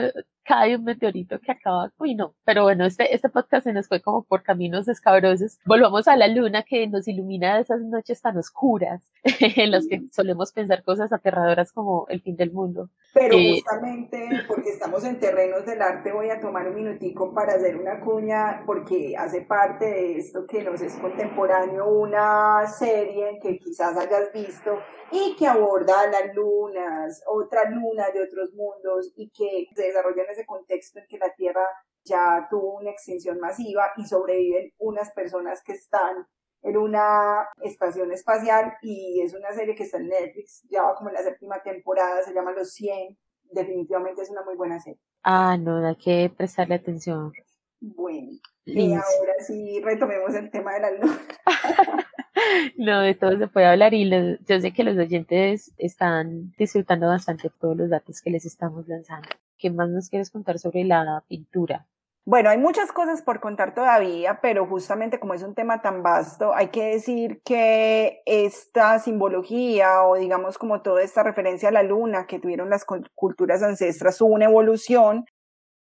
cae 0.44 0.76
un 0.76 0.84
meteorito 0.84 1.40
que 1.40 1.52
acaba, 1.52 1.92
uy 1.98 2.16
no, 2.16 2.36
pero 2.44 2.64
bueno, 2.64 2.86
este, 2.86 3.14
este 3.16 3.30
podcast 3.30 3.64
se 3.64 3.74
nos 3.74 3.88
fue 3.88 4.02
como 4.02 4.24
por 4.24 4.44
caminos 4.44 4.88
escabrosos. 4.88 5.60
Volvamos 5.66 6.08
a 6.08 6.16
la 6.16 6.28
luna 6.28 6.64
que 6.64 6.88
nos 6.88 7.08
ilumina 7.08 7.56
de 7.56 7.62
esas 7.62 7.82
noches 7.82 8.22
tan 8.22 8.38
oscuras 8.38 9.12
en 9.40 9.72
las 9.72 9.88
que 9.88 10.02
solemos 10.12 10.52
pensar 10.52 10.84
cosas 10.84 11.14
aterradoras 11.14 11.72
como 11.72 12.06
el 12.10 12.22
fin 12.22 12.36
del 12.36 12.52
mundo. 12.52 12.90
Pero 13.14 13.36
eh, 13.38 13.62
justamente 13.62 14.28
porque 14.48 14.70
estamos 14.70 15.04
en 15.06 15.20
terrenos 15.20 15.66
del 15.66 15.82
arte 15.82 16.12
voy 16.12 16.30
a 16.30 16.40
tomar 16.40 16.68
un 16.68 16.76
minutico 16.76 17.34
para 17.34 17.54
hacer 17.54 17.78
una 17.78 18.00
cuña 18.02 18.64
porque 18.66 19.16
hace 19.18 19.42
parte 19.42 19.86
de 19.86 20.18
esto 20.18 20.46
que 20.46 20.64
nos 20.64 20.82
es 20.82 20.96
contemporáneo 20.96 21.88
una 21.88 22.43
serie 22.68 23.40
que 23.42 23.58
quizás 23.58 23.96
hayas 23.98 24.32
visto 24.32 24.80
y 25.12 25.36
que 25.36 25.48
aborda 25.48 26.08
las 26.08 26.34
lunas, 26.34 27.24
otras 27.28 27.72
lunas 27.72 28.14
de 28.14 28.24
otros 28.24 28.54
mundos 28.54 29.12
y 29.16 29.30
que 29.30 29.68
se 29.76 29.84
desarrolla 29.88 30.24
en 30.24 30.32
ese 30.32 30.46
contexto 30.46 31.00
en 31.00 31.08
que 31.08 31.18
la 31.18 31.34
Tierra 31.36 31.66
ya 32.04 32.48
tuvo 32.50 32.78
una 32.80 32.92
extinción 32.92 33.40
masiva 33.40 33.92
y 33.98 34.06
sobreviven 34.06 34.72
unas 34.80 35.12
personas 35.12 35.62
que 35.64 35.74
están 35.74 36.28
en 36.64 36.78
una 36.78 37.50
estación 37.62 38.12
espacial 38.12 38.74
y 38.82 39.22
es 39.22 39.34
una 39.34 39.52
serie 39.52 39.76
que 39.76 39.84
está 39.84 39.98
en 39.98 40.08
Netflix, 40.08 40.64
ya 40.70 40.84
va 40.84 40.96
como 40.96 41.10
en 41.10 41.16
la 41.16 41.24
séptima 41.24 41.62
temporada, 41.62 42.24
se 42.24 42.34
llama 42.34 42.54
Los 42.54 42.72
100, 42.74 43.18
definitivamente 43.52 44.22
es 44.22 44.30
una 44.30 44.44
muy 44.44 44.56
buena 44.56 44.80
serie. 44.80 45.00
Ah, 45.24 45.58
no, 45.58 45.86
hay 45.86 45.96
que 45.96 46.32
prestarle 46.36 46.76
atención. 46.76 47.34
Bueno, 47.82 48.40
y 48.66 48.94
ahora 48.94 49.34
sí 49.46 49.82
retomemos 49.84 50.34
el 50.36 50.50
tema 50.50 50.74
de 50.74 50.80
la 50.80 50.92
luna. 50.92 51.20
No, 52.78 53.02
de 53.02 53.14
todo 53.14 53.38
se 53.38 53.48
puede 53.48 53.68
hablar 53.68 53.94
y 53.94 54.10
yo 54.10 54.60
sé 54.60 54.74
que 54.74 54.84
los 54.84 54.98
oyentes 54.98 55.72
están 55.78 56.52
disfrutando 56.58 57.08
bastante 57.08 57.50
todos 57.60 57.78
los 57.78 57.90
datos 57.90 58.22
que 58.22 58.32
les 58.32 58.46
estamos 58.46 58.88
lanzando. 58.88 59.30
¿Qué 59.58 59.70
más 59.70 59.90
nos 59.90 60.10
quieres 60.10 60.30
contar 60.30 60.60
sobre 60.60 60.84
la 60.84 61.24
pintura? 61.28 61.88
Bueno, 62.26 62.50
hay 62.50 62.58
muchas 62.58 62.94
cosas 62.94 63.22
por 63.22 63.42
contar 63.42 63.74
todavía, 63.74 64.40
pero 64.42 64.66
justamente 64.66 65.20
como 65.20 65.34
es 65.34 65.44
un 65.44 65.56
tema 65.56 65.82
tan 65.82 66.04
vasto, 66.04 66.54
hay 66.56 66.70
que 66.70 66.86
decir 66.86 67.42
que 67.44 68.22
esta 68.26 68.98
simbología 69.00 70.04
o 70.04 70.16
digamos 70.16 70.58
como 70.58 70.82
toda 70.82 71.04
esta 71.04 71.22
referencia 71.22 71.68
a 71.68 71.74
la 71.74 71.84
luna 71.84 72.26
que 72.26 72.40
tuvieron 72.40 72.70
las 72.70 72.86
culturas 73.14 73.62
ancestras, 73.62 74.22
una 74.22 74.46
evolución 74.46 75.26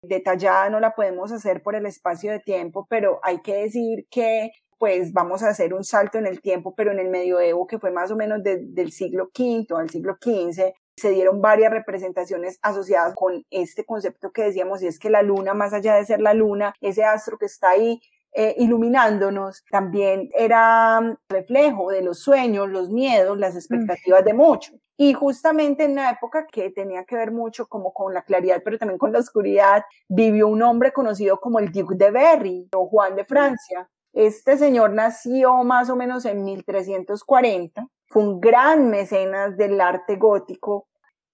detallada 0.01 0.69
no 0.69 0.79
la 0.79 0.95
podemos 0.95 1.31
hacer 1.31 1.61
por 1.61 1.75
el 1.75 1.85
espacio 1.85 2.31
de 2.31 2.39
tiempo, 2.39 2.87
pero 2.89 3.19
hay 3.23 3.41
que 3.41 3.55
decir 3.55 4.07
que 4.09 4.51
pues 4.77 5.13
vamos 5.13 5.43
a 5.43 5.49
hacer 5.49 5.75
un 5.75 5.83
salto 5.83 6.17
en 6.17 6.25
el 6.25 6.41
tiempo, 6.41 6.73
pero 6.75 6.91
en 6.91 6.97
el 6.97 7.09
medioevo, 7.09 7.67
que 7.67 7.77
fue 7.77 7.91
más 7.91 8.09
o 8.09 8.15
menos 8.15 8.39
del 8.43 8.91
siglo 8.91 9.29
V 9.37 9.67
al 9.77 9.91
siglo 9.91 10.17
XV, 10.19 10.73
se 10.95 11.09
dieron 11.11 11.39
varias 11.39 11.71
representaciones 11.71 12.57
asociadas 12.63 13.13
con 13.13 13.45
este 13.51 13.85
concepto 13.85 14.31
que 14.31 14.41
decíamos, 14.41 14.81
y 14.81 14.87
es 14.87 14.97
que 14.97 15.11
la 15.11 15.21
luna, 15.21 15.53
más 15.53 15.73
allá 15.73 15.95
de 15.95 16.05
ser 16.05 16.19
la 16.19 16.33
luna, 16.33 16.73
ese 16.81 17.03
astro 17.03 17.37
que 17.37 17.45
está 17.45 17.69
ahí 17.69 18.01
eh, 18.33 18.55
iluminándonos, 18.57 19.63
también 19.69 20.29
era 20.33 21.17
reflejo 21.29 21.91
de 21.91 22.01
los 22.01 22.19
sueños, 22.19 22.69
los 22.69 22.89
miedos, 22.89 23.37
las 23.37 23.55
expectativas 23.55 24.23
de 24.23 24.33
muchos. 24.33 24.75
Y 24.97 25.13
justamente 25.13 25.83
en 25.83 25.93
una 25.93 26.11
época 26.11 26.45
que 26.51 26.69
tenía 26.69 27.03
que 27.05 27.15
ver 27.15 27.31
mucho 27.31 27.67
como 27.67 27.91
con 27.91 28.13
la 28.13 28.21
claridad, 28.21 28.61
pero 28.63 28.77
también 28.77 28.99
con 28.99 29.11
la 29.11 29.19
oscuridad, 29.19 29.83
vivió 30.07 30.47
un 30.47 30.61
hombre 30.61 30.93
conocido 30.93 31.39
como 31.39 31.59
el 31.59 31.71
Duque 31.71 31.95
de 31.95 32.11
Berry 32.11 32.69
o 32.73 32.87
Juan 32.87 33.15
de 33.15 33.25
Francia, 33.25 33.89
este 34.13 34.57
señor 34.57 34.93
nació 34.93 35.63
más 35.63 35.89
o 35.89 35.95
menos 35.95 36.25
en 36.25 36.43
1340, 36.43 37.87
fue 38.07 38.23
un 38.23 38.41
gran 38.41 38.89
mecenas 38.89 39.55
del 39.55 39.79
arte 39.79 40.17
gótico 40.17 40.87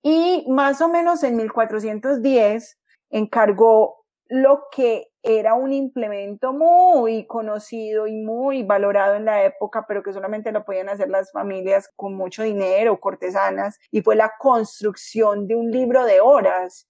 y 0.04 0.46
más 0.48 0.80
o 0.82 0.88
menos 0.88 1.24
en 1.24 1.36
1410 1.38 2.78
encargó 3.10 4.06
lo 4.28 4.66
que 4.72 5.07
era 5.28 5.54
un 5.54 5.74
implemento 5.74 6.54
muy 6.54 7.28
conocido 7.28 8.08
y 8.08 8.16
muy 8.16 8.64
valorado 8.64 9.16
en 9.16 9.26
la 9.26 9.44
época, 9.44 9.86
pero 9.88 10.02
que 10.02 10.14
solamente 10.14 10.52
lo 10.52 10.64
podían 10.66 10.90
hacer 10.90 11.10
las 11.10 11.32
familias 11.32 11.90
con 11.96 12.16
mucho 12.16 12.44
dinero, 12.44 13.00
cortesanas, 13.00 13.78
y 13.92 14.02
fue 14.02 14.16
la 14.16 14.32
construcción 14.40 15.48
de 15.48 15.56
un 15.56 15.70
libro 15.72 16.06
de 16.06 16.22
horas 16.22 16.88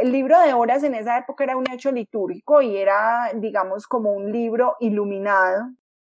el 0.00 0.10
libro 0.10 0.40
de 0.40 0.52
horas 0.52 0.82
en 0.82 0.94
esa 0.94 1.18
época 1.18 1.44
era 1.44 1.56
un 1.56 1.70
hecho 1.70 1.92
litúrgico 1.92 2.60
y 2.60 2.76
era, 2.76 3.30
digamos, 3.34 3.86
como 3.86 4.12
un 4.12 4.32
libro 4.32 4.76
iluminado. 4.80 5.70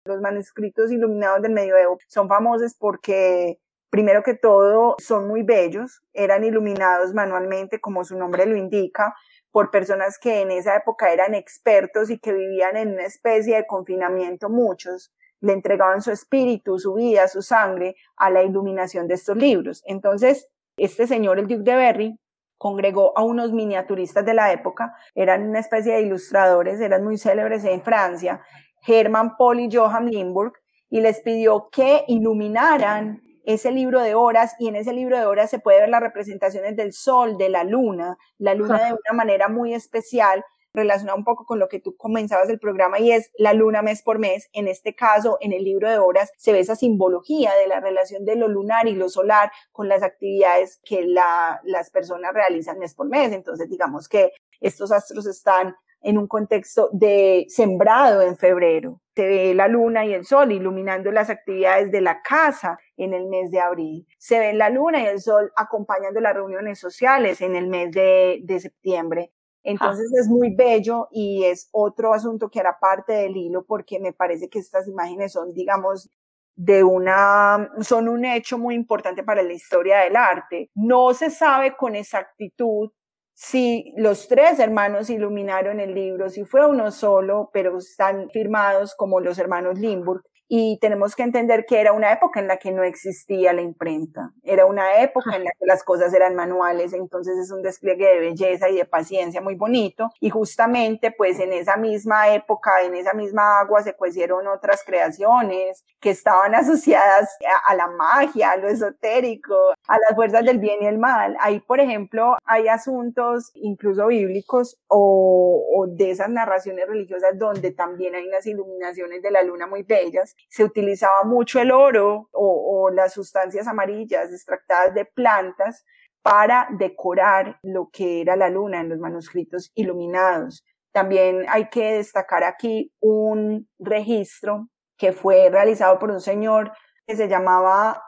Los 0.05 0.21
manuscritos 0.21 0.93
iluminados 0.93 1.43
del 1.43 1.53
medioevo 1.53 1.99
son 2.07 2.29
famosos 2.29 2.75
porque, 2.79 3.59
primero 3.91 4.23
que 4.23 4.35
todo, 4.35 4.95
son 4.99 5.27
muy 5.27 5.43
bellos, 5.43 6.03
eran 6.13 6.45
iluminados 6.45 7.15
manualmente, 7.15 7.81
como 7.81 8.05
su 8.05 8.17
nombre 8.17 8.47
lo 8.47 8.57
indica, 8.57 9.15
por 9.55 9.71
personas 9.71 10.19
que 10.19 10.41
en 10.41 10.51
esa 10.51 10.75
época 10.75 11.13
eran 11.13 11.33
expertos 11.33 12.11
y 12.11 12.19
que 12.19 12.33
vivían 12.33 12.77
en 12.77 12.95
una 12.95 13.05
especie 13.05 13.55
de 13.55 13.67
confinamiento 13.69 14.51
muchos 14.51 15.15
le 15.41 15.53
entregaban 15.53 16.03
su 16.03 16.11
espíritu, 16.11 16.77
su 16.81 16.95
vida, 16.95 17.29
su 17.29 17.41
sangre 17.41 17.95
a 18.17 18.31
la 18.31 18.43
iluminación 18.43 19.07
de 19.07 19.15
estos 19.15 19.37
libros. 19.37 19.85
Entonces, 19.87 20.49
este 20.77 21.07
señor, 21.07 21.39
el 21.39 21.47
Duke 21.47 21.63
de 21.63 21.77
Berry, 21.77 22.21
congregó 22.59 23.17
a 23.17 23.23
unos 23.23 23.53
miniaturistas 23.53 24.25
de 24.25 24.35
la 24.35 24.53
época, 24.53 24.93
eran 25.15 25.49
una 25.49 25.61
especie 25.61 25.93
de 25.93 26.03
ilustradores, 26.03 26.81
eran 26.81 27.05
muy 27.05 27.17
célebres 27.17 27.65
en 27.65 27.81
Francia, 27.81 28.43
Hermann 28.85 29.37
Paul 29.37 29.61
y 29.61 29.69
Johann 29.71 30.07
Limburg, 30.07 30.55
y 30.91 31.01
les 31.01 31.21
pidió 31.21 31.69
que 31.71 32.05
iluminaran 32.09 33.23
ese 33.45 33.71
libro 33.71 34.01
de 34.01 34.15
horas 34.15 34.55
y 34.59 34.69
en 34.69 34.77
ese 34.77 34.93
libro 34.93 35.19
de 35.19 35.27
horas 35.27 35.51
se 35.51 35.59
puede 35.59 35.81
ver 35.81 35.89
las 35.89 36.01
representaciones 36.01 36.77
del 36.77 36.93
sol, 36.93 37.37
de 37.37 37.49
la 37.49 37.65
luna, 37.65 38.17
la 38.39 38.55
luna 38.55 38.87
de 38.87 38.93
una 38.93 39.17
manera 39.17 39.49
muy 39.49 39.75
especial 39.75 40.45
relacionado 40.75 41.17
un 41.17 41.25
poco 41.25 41.47
con 41.47 41.61
lo 41.61 41.69
que 41.69 41.79
tú 41.79 41.97
comenzabas 41.97 42.49
el 42.49 42.59
programa 42.59 42.99
y 42.99 43.13
es 43.13 43.31
la 43.39 43.53
luna 43.53 43.81
mes 43.81 44.03
por 44.03 44.19
mes. 44.19 44.49
En 44.53 44.67
este 44.67 44.95
caso, 44.95 45.39
en 45.41 45.53
el 45.53 45.63
libro 45.63 45.89
de 45.89 45.99
horas 45.99 46.33
se 46.37 46.53
ve 46.53 46.59
esa 46.59 46.75
simbología 46.75 47.53
de 47.55 47.69
la 47.69 47.81
relación 47.81 48.25
de 48.25 48.35
lo 48.35 48.49
lunar 48.49 48.89
y 48.89 48.95
lo 48.95 49.09
solar 49.09 49.53
con 49.71 49.89
las 49.89 50.03
actividades 50.03 50.81
que 50.85 51.05
las 51.07 51.91
personas 51.91 52.35
realizan 52.35 52.81
mes 52.81 52.95
por 52.95 53.09
mes. 53.09 53.33
Entonces, 53.33 53.71
digamos 53.71 54.09
que 54.09 54.33
estos 54.61 54.91
astros 54.91 55.27
están 55.27 55.77
en 56.03 56.19
un 56.19 56.27
contexto 56.27 56.91
de 56.93 57.47
sembrado 57.49 58.21
en 58.21 58.37
febrero. 58.37 59.01
Se 59.15 59.27
ve 59.27 59.55
la 59.55 59.69
luna 59.69 60.05
y 60.05 60.13
el 60.13 60.25
sol 60.25 60.53
iluminando 60.53 61.13
las 61.13 61.31
actividades 61.31 61.91
de 61.91 62.01
la 62.01 62.21
casa 62.23 62.79
en 62.97 63.15
el 63.15 63.27
mes 63.27 63.51
de 63.51 63.61
abril. 63.61 64.07
Se 64.19 64.39
ve 64.39 64.53
la 64.53 64.71
luna 64.71 65.03
y 65.03 65.07
el 65.07 65.21
sol 65.21 65.53
acompañando 65.57 66.21
las 66.21 66.35
reuniones 66.35 66.79
sociales 66.79 67.41
en 67.41 67.55
el 67.55 67.69
mes 67.69 67.93
de, 67.93 68.41
de 68.43 68.61
septiembre. 68.61 69.33
Entonces 69.63 70.13
es 70.13 70.29
muy 70.29 70.55
bello 70.55 71.09
y 71.11 71.45
es 71.45 71.69
otro 71.73 72.13
asunto 72.13 72.51
que 72.51 72.61
hará 72.61 72.79
parte 72.79 73.15
del 73.15 73.37
hilo 73.37 73.65
porque 73.65 73.99
me 73.99 74.13
parece 74.13 74.51
que 74.51 74.59
estas 74.59 74.87
imágenes 74.87 75.33
son, 75.33 75.55
digamos, 75.55 76.11
de 76.57 76.85
una, 76.85 77.71
son 77.81 78.09
un 78.09 78.25
hecho 78.25 78.59
muy 78.59 78.75
importante 78.75 79.23
para 79.23 79.43
la 79.43 79.53
historia 79.53 80.01
del 80.01 80.17
arte. 80.17 80.71
No 80.75 81.15
se 81.15 81.31
sabe 81.31 81.75
con 81.77 81.97
exactitud 81.97 82.91
si 83.35 83.93
los 83.97 84.29
tres 84.29 84.61
hermanos 84.61 85.11
iluminaron 85.11 85.81
el 85.81 85.95
libro, 85.95 86.31
si 86.31 86.45
fue 86.45 86.67
uno 86.67 86.93
solo, 86.93 87.51
pero 87.53 87.79
están 87.79 88.31
firmados 88.31 88.95
como 88.95 89.21
los 89.21 89.39
hermanos 89.39 89.79
Limburg 89.79 90.23
y 90.49 90.79
tenemos 90.81 91.17
que 91.17 91.23
entender 91.23 91.65
que 91.67 91.81
era 91.81 91.93
una 91.93 92.13
época 92.13 92.39
en 92.39 92.49
la 92.49 92.59
que 92.59 92.71
no 92.71 92.83
existía 92.83 93.53
la 93.53 93.63
imprenta, 93.63 94.33
era 94.43 94.67
una 94.67 95.01
época 95.01 95.37
en 95.37 95.45
la 95.45 95.51
que 95.51 95.67
las 95.67 95.83
cosas 95.83 96.13
eran 96.13 96.35
manuales, 96.35 96.93
entonces 96.93 97.39
es 97.39 97.51
un 97.51 97.63
despliegue 97.63 98.07
de 98.07 98.21
belleza 98.21 98.69
y 98.69 98.77
de 98.77 98.85
paciencia 98.85 99.41
muy 99.41 99.55
bonito. 99.55 100.11
Y 100.21 100.31
justamente 100.31 101.11
pues 101.11 101.41
en 101.41 101.53
esa 101.53 101.77
misma 101.77 102.35
época, 102.35 102.83
en 102.83 102.95
esa 102.95 103.15
misma 103.15 103.61
agua 103.61 103.83
se 103.83 103.95
cuecieron 103.95 104.47
otras 104.47 104.83
creaciones 104.85 105.85
que 106.01 106.11
estaban 106.11 106.55
asociadas 106.55 107.37
a, 107.67 107.75
la 107.75 107.87
magia, 107.89 108.53
a 108.53 108.57
lo 108.57 108.69
esotérico, 108.69 109.73
a 109.89 109.99
las 109.99 110.15
fuerzas 110.15 110.45
del 110.45 110.59
bien 110.59 110.83
y 110.83 110.87
el 110.87 110.99
mal. 110.99 111.37
Ahí, 111.41 111.61
por 111.61 111.81
ejemplo, 111.81 112.37
hay 112.45 112.69
asuntos 112.69 113.51
incluso 113.55 114.07
bíblicos 114.09 114.79
o, 114.89 115.65
o 115.75 115.87
de 115.87 116.11
esas 116.11 116.29
narraciones 116.29 116.87
religiosas 116.87 117.39
donde 117.39 117.71
también 117.71 118.15
hay 118.15 118.27
unas 118.27 118.47
iluminaciones 118.47 119.23
de 119.23 119.31
la 119.31 119.43
luna 119.43 119.67
muy 119.67 119.83
bellas 119.83 120.34
se 120.49 120.65
utilizaba 120.65 121.25
mucho 121.25 121.61
el 121.61 121.73
oro 121.73 122.29
o, 122.33 122.91
las 122.91 123.15
sustancias 123.15 123.67
amarillas 123.67 124.31
extractadas 124.31 124.95
de 124.95 125.05
plantas 125.05 125.85
para 126.23 126.69
decorar 126.71 127.59
lo 127.63 127.89
que 127.91 128.21
era 128.21 128.37
la 128.37 128.51
luna 128.51 128.81
en 128.81 128.89
los 128.89 128.99
manuscritos 128.99 129.73
iluminados. 129.75 130.65
También 130.93 131.45
hay 131.49 131.69
que 131.71 131.95
destacar 131.95 132.45
aquí 132.45 132.93
un 133.01 133.69
registro 133.79 134.69
que 134.97 135.13
fue 135.13 135.51
realizado 135.51 135.99
por 135.99 136.11
un 136.11 136.21
señor 136.21 136.73
que 137.07 137.17
se 137.17 137.27
llamaba 137.27 138.03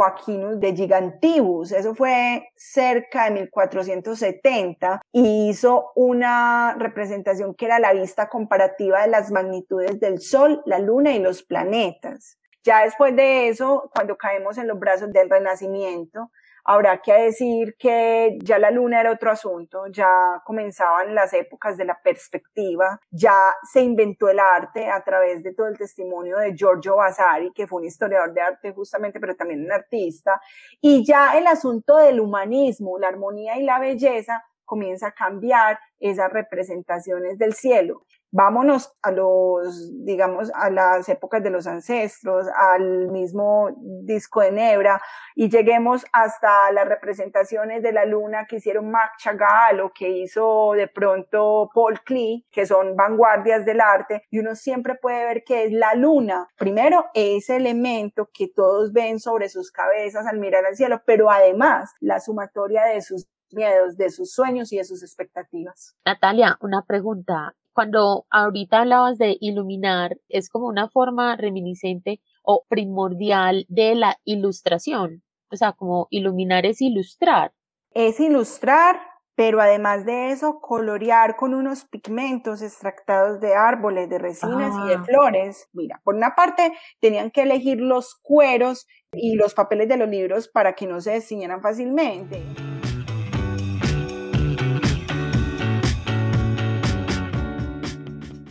Joaquinus 0.00 0.58
de 0.58 0.74
Gigantibus. 0.74 1.72
Eso 1.72 1.94
fue 1.94 2.48
cerca 2.56 3.24
de 3.24 3.32
1470 3.32 5.02
y 5.12 5.50
hizo 5.50 5.92
una 5.94 6.74
representación 6.78 7.54
que 7.54 7.66
era 7.66 7.78
la 7.78 7.92
vista 7.92 8.30
comparativa 8.30 9.02
de 9.02 9.08
las 9.08 9.30
magnitudes 9.30 10.00
del 10.00 10.20
Sol, 10.20 10.62
la 10.64 10.78
Luna 10.78 11.12
y 11.12 11.18
los 11.18 11.42
planetas. 11.42 12.38
Ya 12.64 12.84
después 12.84 13.14
de 13.14 13.48
eso, 13.48 13.90
cuando 13.94 14.16
caemos 14.16 14.56
en 14.56 14.68
los 14.68 14.78
brazos 14.78 15.12
del 15.12 15.28
Renacimiento, 15.28 16.30
Habrá 16.64 16.98
que 16.98 17.12
decir 17.12 17.76
que 17.78 18.38
ya 18.42 18.58
la 18.58 18.70
luna 18.70 19.00
era 19.00 19.12
otro 19.12 19.30
asunto, 19.30 19.86
ya 19.88 20.42
comenzaban 20.44 21.14
las 21.14 21.32
épocas 21.32 21.76
de 21.76 21.84
la 21.84 21.98
perspectiva, 22.02 23.00
ya 23.10 23.54
se 23.70 23.82
inventó 23.82 24.28
el 24.28 24.38
arte 24.38 24.88
a 24.88 25.02
través 25.02 25.42
de 25.42 25.54
todo 25.54 25.68
el 25.68 25.78
testimonio 25.78 26.38
de 26.38 26.54
Giorgio 26.54 26.96
Vasari, 26.96 27.52
que 27.54 27.66
fue 27.66 27.80
un 27.80 27.86
historiador 27.86 28.32
de 28.32 28.40
arte 28.40 28.72
justamente, 28.72 29.20
pero 29.20 29.36
también 29.36 29.64
un 29.64 29.72
artista, 29.72 30.40
y 30.80 31.04
ya 31.04 31.36
el 31.38 31.46
asunto 31.46 31.96
del 31.96 32.20
humanismo, 32.20 32.98
la 32.98 33.08
armonía 33.08 33.56
y 33.58 33.62
la 33.62 33.78
belleza 33.78 34.44
comienza 34.64 35.08
a 35.08 35.12
cambiar 35.12 35.78
esas 35.98 36.32
representaciones 36.32 37.38
del 37.38 37.54
cielo 37.54 38.04
vámonos 38.32 38.92
a 39.02 39.10
los, 39.10 39.90
digamos, 40.04 40.50
a 40.54 40.70
las 40.70 41.08
épocas 41.08 41.42
de 41.42 41.50
los 41.50 41.66
ancestros, 41.66 42.46
al 42.56 43.08
mismo 43.08 43.70
disco 44.02 44.40
de 44.40 44.52
Nebra 44.52 45.00
y 45.34 45.48
lleguemos 45.48 46.04
hasta 46.12 46.70
las 46.72 46.88
representaciones 46.88 47.82
de 47.82 47.92
la 47.92 48.04
luna 48.04 48.46
que 48.46 48.56
hicieron 48.56 48.90
Marc 48.90 49.16
Chagall 49.18 49.80
o 49.80 49.92
que 49.92 50.08
hizo 50.08 50.72
de 50.74 50.88
pronto 50.88 51.70
Paul 51.74 52.00
Klee, 52.04 52.46
que 52.50 52.66
son 52.66 52.96
vanguardias 52.96 53.64
del 53.64 53.80
arte 53.80 54.22
y 54.30 54.38
uno 54.38 54.54
siempre 54.54 54.94
puede 54.94 55.24
ver 55.24 55.44
que 55.44 55.64
es 55.64 55.72
la 55.72 55.94
luna, 55.94 56.48
primero 56.56 57.06
ese 57.14 57.56
elemento 57.56 58.28
que 58.32 58.48
todos 58.48 58.92
ven 58.92 59.18
sobre 59.18 59.48
sus 59.48 59.70
cabezas 59.72 60.26
al 60.26 60.38
mirar 60.38 60.64
al 60.66 60.76
cielo, 60.76 61.02
pero 61.04 61.30
además 61.30 61.92
la 62.00 62.20
sumatoria 62.20 62.84
de 62.84 63.00
sus 63.00 63.28
miedos, 63.52 63.96
de 63.96 64.10
sus 64.10 64.32
sueños 64.32 64.72
y 64.72 64.76
de 64.76 64.84
sus 64.84 65.02
expectativas. 65.02 65.96
Natalia, 66.04 66.56
una 66.60 66.84
pregunta 66.86 67.54
cuando 67.72 68.26
ahorita 68.30 68.80
hablabas 68.80 69.18
de 69.18 69.36
iluminar, 69.40 70.18
es 70.28 70.48
como 70.48 70.66
una 70.66 70.88
forma 70.88 71.36
reminiscente 71.36 72.20
o 72.42 72.64
primordial 72.68 73.66
de 73.68 73.94
la 73.94 74.18
ilustración. 74.24 75.22
O 75.50 75.56
sea, 75.56 75.72
como 75.72 76.06
iluminar 76.10 76.66
es 76.66 76.80
ilustrar. 76.80 77.52
Es 77.92 78.20
ilustrar, 78.20 79.00
pero 79.34 79.60
además 79.60 80.04
de 80.06 80.30
eso, 80.30 80.60
colorear 80.60 81.36
con 81.36 81.54
unos 81.54 81.84
pigmentos 81.84 82.62
extractados 82.62 83.40
de 83.40 83.54
árboles, 83.54 84.08
de 84.08 84.18
resinas 84.18 84.74
y 84.84 84.88
de 84.88 84.94
ah. 84.94 85.04
flores. 85.04 85.68
Mira, 85.72 86.00
por 86.04 86.14
una 86.14 86.34
parte, 86.34 86.72
tenían 87.00 87.30
que 87.30 87.42
elegir 87.42 87.80
los 87.80 88.14
cueros 88.22 88.86
y 89.12 89.34
los 89.34 89.54
papeles 89.54 89.88
de 89.88 89.96
los 89.96 90.08
libros 90.08 90.48
para 90.48 90.74
que 90.74 90.86
no 90.86 91.00
se 91.00 91.12
desciñeran 91.12 91.62
fácilmente. 91.62 92.42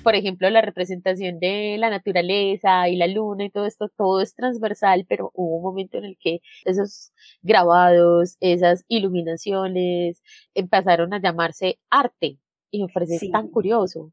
Por 0.09 0.15
ejemplo, 0.15 0.49
la 0.49 0.61
representación 0.61 1.37
de 1.37 1.75
la 1.77 1.91
naturaleza 1.91 2.89
y 2.89 2.95
la 2.95 3.05
luna 3.05 3.45
y 3.45 3.51
todo 3.51 3.67
esto, 3.67 3.89
todo 3.89 4.21
es 4.21 4.33
transversal, 4.33 5.05
pero 5.07 5.29
hubo 5.35 5.57
un 5.57 5.61
momento 5.61 5.99
en 5.99 6.05
el 6.05 6.17
que 6.19 6.39
esos 6.65 7.13
grabados, 7.43 8.35
esas 8.39 8.85
iluminaciones 8.87 10.23
empezaron 10.55 11.13
a 11.13 11.21
llamarse 11.21 11.77
arte 11.91 12.39
y 12.71 12.81
me 12.81 12.91
parece 12.91 13.29
tan 13.29 13.49
curioso. 13.49 14.11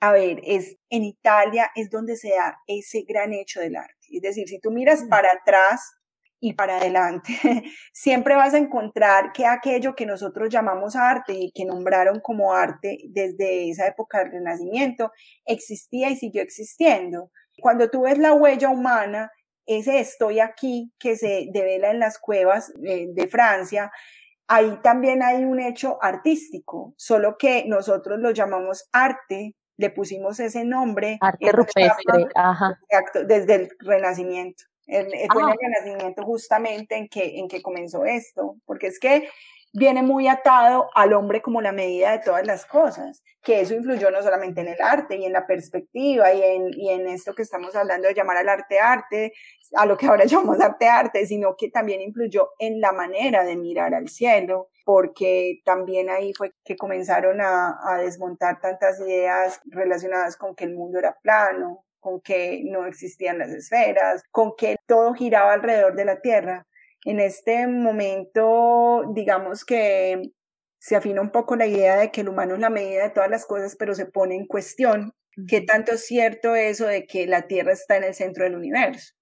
A 0.00 0.12
ver, 0.12 0.42
es 0.44 0.76
en 0.90 1.04
Italia 1.04 1.70
es 1.74 1.88
donde 1.88 2.16
se 2.16 2.28
da 2.28 2.58
ese 2.66 3.06
gran 3.08 3.32
hecho 3.32 3.60
del 3.60 3.76
arte. 3.76 4.06
Es 4.10 4.20
decir, 4.20 4.48
si 4.48 4.60
tú 4.60 4.70
miras 4.70 5.04
para 5.08 5.30
atrás, 5.32 5.80
y 6.40 6.54
para 6.54 6.78
adelante. 6.78 7.32
Siempre 7.92 8.36
vas 8.36 8.54
a 8.54 8.58
encontrar 8.58 9.32
que 9.32 9.46
aquello 9.46 9.94
que 9.94 10.06
nosotros 10.06 10.48
llamamos 10.48 10.96
arte 10.96 11.34
y 11.34 11.52
que 11.52 11.64
nombraron 11.64 12.20
como 12.20 12.54
arte 12.54 12.98
desde 13.08 13.70
esa 13.70 13.86
época 13.86 14.18
del 14.18 14.32
Renacimiento 14.32 15.12
existía 15.44 16.10
y 16.10 16.16
siguió 16.16 16.42
existiendo. 16.42 17.30
Cuando 17.60 17.90
tú 17.90 18.02
ves 18.02 18.18
la 18.18 18.34
huella 18.34 18.68
humana, 18.68 19.30
ese 19.66 20.00
estoy 20.00 20.40
aquí 20.40 20.92
que 20.98 21.16
se 21.16 21.48
devela 21.52 21.90
en 21.90 21.98
las 21.98 22.18
cuevas 22.18 22.72
de, 22.76 23.08
de 23.12 23.28
Francia, 23.28 23.90
ahí 24.46 24.78
también 24.82 25.22
hay 25.22 25.44
un 25.44 25.60
hecho 25.60 25.98
artístico, 26.02 26.94
solo 26.96 27.36
que 27.38 27.64
nosotros 27.66 28.18
lo 28.18 28.30
llamamos 28.30 28.88
arte, 28.92 29.54
le 29.76 29.90
pusimos 29.90 30.40
ese 30.40 30.64
nombre. 30.64 31.18
Arte 31.20 31.52
rupestre, 31.52 32.28
ajá. 32.34 32.78
desde 33.26 33.54
el 33.54 33.68
Renacimiento. 33.78 34.64
Eh, 34.88 35.06
fue 35.30 35.42
en 35.42 35.48
el 35.50 35.56
Renacimiento 35.60 36.22
justamente 36.22 36.96
en 36.96 37.08
que, 37.08 37.38
en 37.38 37.48
que 37.48 37.60
comenzó 37.60 38.06
esto, 38.06 38.56
porque 38.64 38.86
es 38.86 38.98
que 38.98 39.28
viene 39.72 40.02
muy 40.02 40.28
atado 40.28 40.88
al 40.94 41.12
hombre 41.12 41.42
como 41.42 41.60
la 41.60 41.72
medida 41.72 42.12
de 42.12 42.20
todas 42.20 42.46
las 42.46 42.64
cosas, 42.64 43.22
que 43.42 43.60
eso 43.60 43.74
influyó 43.74 44.10
no 44.10 44.22
solamente 44.22 44.62
en 44.62 44.68
el 44.68 44.80
arte 44.80 45.16
y 45.16 45.26
en 45.26 45.32
la 45.32 45.46
perspectiva 45.46 46.32
y 46.32 46.42
en, 46.42 46.70
y 46.72 46.90
en 46.90 47.06
esto 47.06 47.34
que 47.34 47.42
estamos 47.42 47.76
hablando 47.76 48.08
de 48.08 48.14
llamar 48.14 48.38
al 48.38 48.48
arte 48.48 48.80
arte, 48.80 49.32
a 49.74 49.84
lo 49.84 49.98
que 49.98 50.06
ahora 50.06 50.24
llamamos 50.26 50.60
arte 50.60 50.88
arte, 50.88 51.26
sino 51.26 51.54
que 51.56 51.70
también 51.70 52.00
influyó 52.00 52.50
en 52.58 52.80
la 52.80 52.92
manera 52.92 53.44
de 53.44 53.56
mirar 53.56 53.94
al 53.94 54.08
cielo, 54.08 54.68
porque 54.84 55.60
también 55.66 56.08
ahí 56.08 56.32
fue 56.32 56.52
que 56.64 56.76
comenzaron 56.76 57.42
a, 57.42 57.76
a 57.84 57.98
desmontar 57.98 58.60
tantas 58.60 58.98
ideas 59.00 59.60
relacionadas 59.66 60.36
con 60.36 60.54
que 60.54 60.64
el 60.64 60.74
mundo 60.74 60.98
era 60.98 61.18
plano, 61.22 61.84
con 62.00 62.20
que 62.20 62.62
no 62.64 62.86
existían 62.86 63.38
las 63.38 63.50
esferas, 63.50 64.22
con 64.30 64.52
que 64.56 64.76
todo 64.86 65.14
giraba 65.14 65.52
alrededor 65.52 65.94
de 65.96 66.04
la 66.04 66.20
Tierra. 66.20 66.66
En 67.04 67.20
este 67.20 67.66
momento, 67.66 69.04
digamos 69.14 69.64
que 69.64 70.32
se 70.78 70.96
afina 70.96 71.20
un 71.20 71.30
poco 71.30 71.56
la 71.56 71.66
idea 71.66 71.96
de 71.96 72.10
que 72.10 72.20
el 72.20 72.28
humano 72.28 72.54
es 72.54 72.60
la 72.60 72.70
medida 72.70 73.02
de 73.02 73.10
todas 73.10 73.30
las 73.30 73.46
cosas, 73.46 73.76
pero 73.76 73.94
se 73.94 74.06
pone 74.06 74.36
en 74.36 74.46
cuestión 74.46 75.12
qué 75.46 75.60
tanto 75.60 75.92
es 75.92 76.06
cierto 76.06 76.54
eso 76.54 76.86
de 76.86 77.06
que 77.06 77.26
la 77.26 77.46
Tierra 77.46 77.72
está 77.72 77.96
en 77.96 78.04
el 78.04 78.14
centro 78.14 78.44
del 78.44 78.56
universo. 78.56 79.14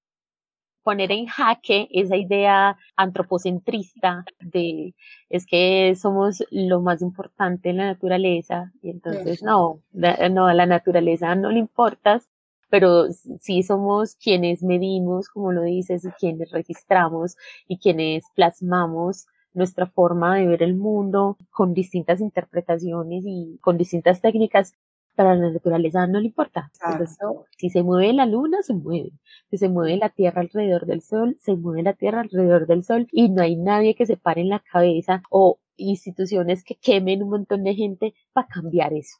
Poner 0.82 1.10
en 1.10 1.26
jaque 1.26 1.88
esa 1.90 2.16
idea 2.16 2.76
antropocentrista 2.94 4.24
de 4.38 4.94
es 5.28 5.44
que 5.44 5.94
somos 5.96 6.44
lo 6.50 6.80
más 6.80 7.02
importante 7.02 7.70
en 7.70 7.78
la 7.78 7.86
naturaleza 7.86 8.72
y 8.82 8.90
entonces 8.90 9.42
no, 9.42 9.82
no, 9.92 10.46
a 10.46 10.54
la 10.54 10.66
naturaleza 10.66 11.34
no 11.34 11.50
le 11.50 11.58
importas 11.58 12.28
pero 12.68 13.06
sí 13.40 13.62
somos 13.62 14.16
quienes 14.16 14.62
medimos, 14.62 15.28
como 15.28 15.52
lo 15.52 15.62
dices, 15.62 16.04
y 16.04 16.10
quienes 16.12 16.50
registramos 16.50 17.36
y 17.68 17.78
quienes 17.78 18.24
plasmamos 18.34 19.26
nuestra 19.54 19.86
forma 19.86 20.36
de 20.36 20.46
ver 20.46 20.62
el 20.62 20.76
mundo 20.76 21.38
con 21.50 21.72
distintas 21.74 22.20
interpretaciones 22.20 23.24
y 23.26 23.58
con 23.62 23.78
distintas 23.78 24.20
técnicas. 24.20 24.74
Para 25.14 25.34
la 25.34 25.50
naturaleza 25.50 26.06
no 26.06 26.20
le 26.20 26.26
importa. 26.26 26.70
si 27.56 27.70
se 27.70 27.82
mueve 27.82 28.12
la 28.12 28.26
luna, 28.26 28.58
se 28.62 28.74
mueve. 28.74 29.12
Si 29.50 29.56
se 29.56 29.70
mueve 29.70 29.96
la 29.96 30.10
Tierra 30.10 30.42
alrededor 30.42 30.84
del 30.84 31.00
Sol, 31.00 31.38
se 31.40 31.56
mueve 31.56 31.82
la 31.82 31.94
Tierra 31.94 32.20
alrededor 32.20 32.66
del 32.66 32.84
Sol 32.84 33.08
y 33.10 33.30
no 33.30 33.40
hay 33.42 33.56
nadie 33.56 33.94
que 33.94 34.04
se 34.04 34.18
pare 34.18 34.42
en 34.42 34.50
la 34.50 34.60
cabeza 34.60 35.22
o 35.30 35.58
instituciones 35.78 36.64
que 36.64 36.74
quemen 36.76 37.22
un 37.22 37.30
montón 37.30 37.64
de 37.64 37.74
gente 37.74 38.14
para 38.34 38.46
cambiar 38.48 38.92
eso. 38.92 39.16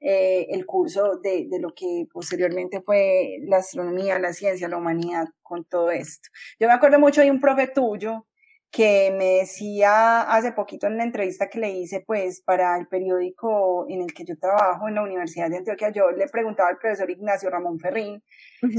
Eh, 0.00 0.46
el 0.50 0.64
curso 0.64 1.16
de, 1.16 1.48
de, 1.50 1.58
lo 1.58 1.74
que 1.74 2.06
posteriormente 2.12 2.80
fue 2.80 3.38
la 3.42 3.56
astronomía, 3.56 4.20
la 4.20 4.32
ciencia, 4.32 4.68
la 4.68 4.76
humanidad 4.76 5.26
con 5.42 5.64
todo 5.64 5.90
esto. 5.90 6.28
Yo 6.60 6.68
me 6.68 6.74
acuerdo 6.74 7.00
mucho 7.00 7.20
de 7.20 7.32
un 7.32 7.40
profe 7.40 7.66
tuyo 7.66 8.28
que 8.70 9.14
me 9.16 9.38
decía 9.38 10.22
hace 10.22 10.52
poquito 10.52 10.86
en 10.86 10.94
una 10.94 11.04
entrevista 11.04 11.48
que 11.48 11.58
le 11.58 11.70
hice 11.70 12.04
pues 12.06 12.42
para 12.42 12.76
el 12.76 12.86
periódico 12.86 13.86
en 13.88 14.02
el 14.02 14.12
que 14.12 14.24
yo 14.24 14.38
trabajo 14.38 14.88
en 14.88 14.94
la 14.94 15.02
Universidad 15.02 15.48
de 15.48 15.58
Antioquia, 15.58 15.90
yo 15.90 16.10
le 16.10 16.28
preguntaba 16.28 16.68
al 16.68 16.78
profesor 16.78 17.10
Ignacio 17.10 17.48
Ramón 17.48 17.78
Ferrín 17.78 18.22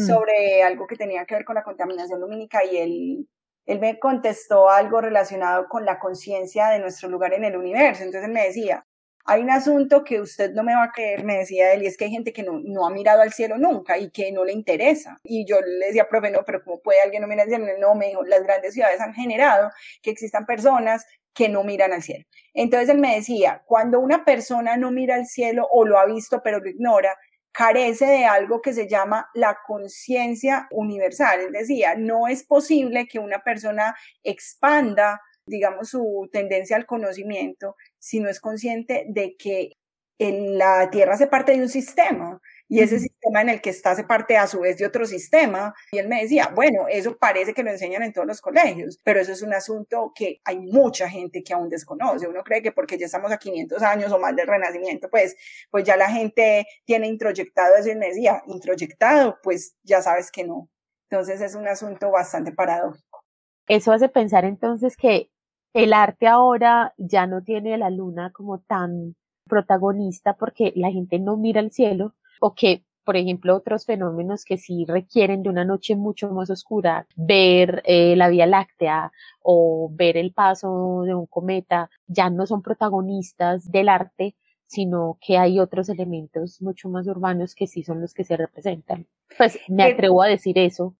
sobre 0.05 0.61
algo 0.63 0.85
que 0.85 0.95
tenía 0.95 1.25
que 1.25 1.35
ver 1.35 1.45
con 1.45 1.55
la 1.55 1.63
contaminación 1.63 2.21
lumínica 2.21 2.63
y 2.63 2.77
él, 2.77 3.27
él 3.65 3.79
me 3.79 3.97
contestó 3.97 4.69
algo 4.69 5.01
relacionado 5.01 5.67
con 5.67 5.85
la 5.85 5.97
conciencia 5.97 6.67
de 6.67 6.79
nuestro 6.79 7.09
lugar 7.09 7.33
en 7.33 7.45
el 7.45 7.57
universo. 7.57 8.03
Entonces 8.03 8.29
me 8.29 8.45
decía, 8.45 8.85
hay 9.25 9.41
un 9.41 9.49
asunto 9.49 10.03
que 10.03 10.21
usted 10.21 10.53
no 10.53 10.63
me 10.63 10.73
va 10.73 10.85
a 10.85 10.91
creer, 10.91 11.23
me 11.23 11.37
decía 11.37 11.73
él, 11.73 11.83
y 11.83 11.87
es 11.87 11.97
que 11.97 12.05
hay 12.05 12.11
gente 12.11 12.33
que 12.33 12.43
no, 12.43 12.59
no 12.63 12.85
ha 12.85 12.89
mirado 12.89 13.21
al 13.21 13.33
cielo 13.33 13.57
nunca 13.57 13.97
y 13.97 14.09
que 14.09 14.31
no 14.31 14.43
le 14.43 14.53
interesa. 14.53 15.19
Y 15.23 15.45
yo 15.45 15.61
le 15.61 15.87
decía, 15.87 16.07
profe, 16.09 16.31
no, 16.31 16.43
pero 16.45 16.63
¿cómo 16.63 16.79
puede 16.81 17.01
alguien 17.01 17.21
no 17.21 17.27
mirar 17.27 17.45
al 17.45 17.49
cielo? 17.49 17.65
No, 17.79 17.95
me 17.95 18.07
dijo, 18.07 18.23
las 18.23 18.43
grandes 18.43 18.73
ciudades 18.73 18.99
han 19.01 19.13
generado 19.13 19.71
que 20.01 20.09
existan 20.09 20.45
personas 20.45 21.05
que 21.33 21.47
no 21.49 21.63
miran 21.63 21.93
al 21.93 22.01
cielo. 22.01 22.25
Entonces 22.53 22.89
él 22.89 22.97
me 22.97 23.15
decía, 23.15 23.61
cuando 23.65 23.99
una 23.99 24.25
persona 24.25 24.77
no 24.77 24.91
mira 24.91 25.15
al 25.15 25.25
cielo 25.25 25.67
o 25.71 25.85
lo 25.85 25.99
ha 25.99 26.05
visto 26.05 26.41
pero 26.43 26.59
lo 26.59 26.69
ignora, 26.69 27.15
carece 27.51 28.05
de 28.05 28.25
algo 28.25 28.61
que 28.61 28.73
se 28.73 28.87
llama 28.87 29.29
la 29.33 29.59
conciencia 29.65 30.67
universal. 30.71 31.41
Él 31.41 31.51
decía, 31.51 31.95
no 31.95 32.27
es 32.27 32.43
posible 32.43 33.07
que 33.07 33.19
una 33.19 33.39
persona 33.39 33.95
expanda 34.23 35.21
digamos, 35.49 35.89
su 35.89 36.29
tendencia 36.31 36.77
al 36.77 36.85
conocimiento, 36.85 37.75
si 37.97 38.19
no 38.19 38.29
es 38.29 38.39
consciente 38.39 39.05
de 39.09 39.35
que 39.37 39.73
la 40.19 40.89
Tierra 40.91 41.13
hace 41.13 41.27
parte 41.27 41.53
de 41.53 41.61
un 41.61 41.69
sistema 41.69 42.41
y 42.67 42.81
ese 42.81 42.99
sistema 42.99 43.41
en 43.41 43.49
el 43.49 43.61
que 43.61 43.69
está 43.69 43.91
hace 43.91 44.03
parte 44.03 44.37
a 44.37 44.47
su 44.47 44.59
vez 44.59 44.77
de 44.77 44.85
otro 44.85 45.05
sistema. 45.05 45.73
Y 45.91 45.97
él 45.97 46.07
me 46.07 46.21
decía, 46.21 46.51
bueno, 46.53 46.87
eso 46.89 47.17
parece 47.17 47.53
que 47.53 47.63
lo 47.63 47.71
enseñan 47.71 48.03
en 48.03 48.13
todos 48.13 48.27
los 48.27 48.41
colegios, 48.41 48.99
pero 49.03 49.19
eso 49.19 49.31
es 49.31 49.41
un 49.41 49.53
asunto 49.53 50.11
que 50.13 50.41
hay 50.43 50.59
mucha 50.59 51.09
gente 51.09 51.41
que 51.41 51.53
aún 51.53 51.69
desconoce. 51.69 52.27
Uno 52.27 52.43
cree 52.43 52.61
que 52.61 52.71
porque 52.71 52.97
ya 52.97 53.05
estamos 53.05 53.31
a 53.31 53.37
500 53.37 53.81
años 53.81 54.11
o 54.11 54.19
más 54.19 54.35
del 54.35 54.47
Renacimiento, 54.47 55.09
pues, 55.09 55.35
pues 55.71 55.83
ya 55.85 55.95
la 55.95 56.11
gente 56.11 56.67
tiene 56.85 57.07
introyectado 57.07 57.75
eso 57.75 57.89
y 57.89 57.95
me 57.95 58.07
decía, 58.07 58.43
introyectado, 58.45 59.39
pues 59.41 59.77
ya 59.83 60.01
sabes 60.01 60.31
que 60.31 60.43
no. 60.43 60.69
Entonces 61.09 61.41
es 61.41 61.55
un 61.55 61.67
asunto 61.67 62.11
bastante 62.11 62.51
paradójico. 62.51 63.23
Eso 63.67 63.91
hace 63.91 64.09
pensar 64.09 64.45
entonces 64.45 64.95
que 64.95 65.31
el 65.73 65.93
arte 65.93 66.27
ahora 66.27 66.93
ya 66.97 67.27
no 67.27 67.43
tiene 67.43 67.77
la 67.77 67.89
luna 67.89 68.31
como 68.31 68.59
tan 68.59 69.15
protagonista 69.47 70.35
porque 70.35 70.71
la 70.75 70.91
gente 70.91 71.19
no 71.19 71.37
mira 71.37 71.59
el 71.59 71.71
cielo, 71.71 72.13
o 72.39 72.53
que, 72.53 72.83
por 73.03 73.17
ejemplo, 73.17 73.55
otros 73.55 73.85
fenómenos 73.85 74.45
que 74.45 74.57
sí 74.57 74.85
requieren 74.87 75.43
de 75.43 75.49
una 75.49 75.65
noche 75.65 75.95
mucho 75.95 76.29
más 76.29 76.49
oscura, 76.49 77.07
ver 77.15 77.81
eh, 77.85 78.15
la 78.15 78.29
Vía 78.29 78.45
Láctea 78.45 79.11
o 79.41 79.89
ver 79.91 80.15
el 80.15 80.31
paso 80.31 81.01
de 81.05 81.15
un 81.15 81.25
cometa, 81.25 81.89
ya 82.07 82.29
no 82.29 82.45
son 82.45 82.61
protagonistas 82.61 83.69
del 83.71 83.89
arte, 83.89 84.35
sino 84.67 85.17
que 85.19 85.37
hay 85.37 85.59
otros 85.59 85.89
elementos 85.89 86.61
mucho 86.61 86.89
más 86.89 87.07
urbanos 87.07 87.55
que 87.55 87.65
sí 87.65 87.83
son 87.83 88.01
los 88.01 88.13
que 88.13 88.23
se 88.23 88.37
representan. 88.37 89.07
Pues 89.35 89.59
me 89.67 89.83
atrevo 89.83 90.21
a 90.21 90.27
decir 90.27 90.57
eso. 90.59 90.95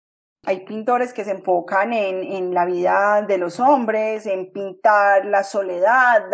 Hay 0.50 0.62
pintores 0.62 1.14
que 1.14 1.24
se 1.24 1.30
enfocan 1.30 1.94
en, 1.94 2.24
en 2.24 2.56
la 2.56 2.66
vida 2.66 3.22
de 3.22 3.38
los 3.38 3.60
hombres, 3.60 4.26
en 4.26 4.52
pintar 4.52 5.24
la 5.26 5.44
soledad, 5.44 6.28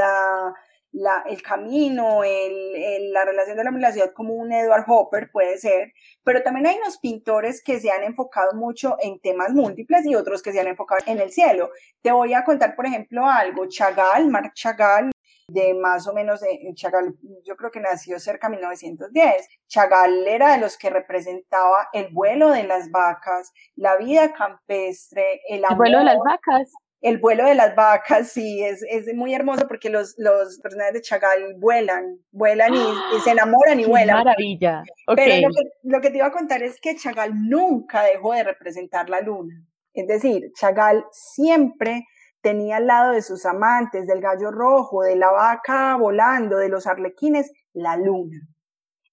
la, 0.94 1.24
el 1.26 1.42
camino, 1.42 2.24
el, 2.24 3.12
la 3.12 3.26
relación 3.26 3.58
de 3.58 3.66
la, 3.66 3.92
ciudad 3.92 4.14
como 4.14 4.36
un 4.36 4.54
Edward 4.54 4.86
Hopper 4.88 5.30
puede 5.34 5.58
ser, 5.58 5.92
pero 6.24 6.42
también 6.44 6.66
hay 6.66 6.78
unos 6.78 6.98
pintores 6.98 7.62
que 7.62 7.82
se 7.82 7.92
han 7.92 8.04
enfocado 8.04 8.54
mucho 8.54 8.96
en 9.02 9.20
temas 9.20 9.52
múltiples 9.52 10.06
y 10.06 10.16
otros 10.16 10.42
que 10.42 10.54
se 10.54 10.62
han 10.62 10.68
enfocado 10.68 11.02
en 11.08 11.20
el 11.20 11.34
cielo. 11.34 11.72
Te 12.02 12.14
voy 12.14 12.34
a 12.36 12.46
contar, 12.46 12.78
por 12.78 12.86
ejemplo, 12.86 13.26
algo. 13.26 13.68
Chagall, 13.68 14.30
Marc 14.30 14.54
Chagall, 14.54 15.12
de 15.48 15.74
más 15.74 16.08
o 16.08 16.14
menos, 16.14 16.42
de, 16.42 16.60
Chagall, 16.74 17.16
yo 17.44 17.56
creo 17.56 17.72
que 17.72 17.80
nació 17.80 18.20
cerca 18.20 18.48
de 18.48 18.58
1910. 18.58 19.48
Chagall 19.68 20.28
era 20.28 20.54
de 20.54 20.60
los 20.60 20.78
que 20.78 20.90
representaba 20.90 21.90
el 21.94 22.10
vuelo 22.12 22.50
de 22.52 22.64
las 22.64 22.90
vacas, 22.92 23.52
la 23.76 23.98
vida 23.98 24.34
campestre, 24.34 25.42
el 25.50 25.64
El 25.70 25.76
vuelo 25.76 26.00
de 26.00 26.06
las 26.06 26.18
vacas 26.18 26.72
el 27.06 27.20
vuelo 27.20 27.46
de 27.46 27.54
las 27.54 27.76
vacas, 27.76 28.32
sí, 28.32 28.64
es, 28.64 28.84
es 28.90 29.14
muy 29.14 29.36
hermoso 29.36 29.68
porque 29.68 29.92
los, 29.92 30.16
los 30.18 30.60
personajes 30.60 30.96
de 30.96 31.02
Chagall 31.02 31.54
vuelan, 31.60 32.18
vuelan 32.32 32.74
y, 32.74 33.20
se 33.24 33.30
enamoran 33.30 33.80
y 33.80 33.86
vuelan. 33.86 34.24
maravilla! 34.24 34.82
Pero 35.16 35.48
lo 35.48 35.54
que, 35.54 35.62
lo 35.84 36.02
que 36.02 36.10
te 36.10 36.18
iba 36.18 36.26
a 36.26 36.32
contar 36.32 36.64
es 36.64 36.82
que 36.82 36.96
Chagall 36.96 37.48
nunca 37.48 38.02
dejó 38.02 38.34
de 38.34 38.44
representar 38.44 39.08
la 39.08 39.22
luna. 39.22 39.54
Es 39.94 40.08
decir, 40.08 40.52
Chagall 40.60 41.06
siempre 41.12 42.06
tenía 42.46 42.78
al 42.78 42.86
lado 42.86 43.14
de 43.14 43.24
sus 43.24 43.44
amantes, 43.48 44.06
del 44.06 44.22
gallo 44.22 44.52
rojo, 44.52 45.02
de 45.02 45.16
la 45.16 45.32
vaca 45.32 45.96
volando, 45.96 46.58
de 46.58 46.70
los 46.70 46.86
arlequines, 46.86 47.52
la 47.74 47.98
luna. 47.98 48.38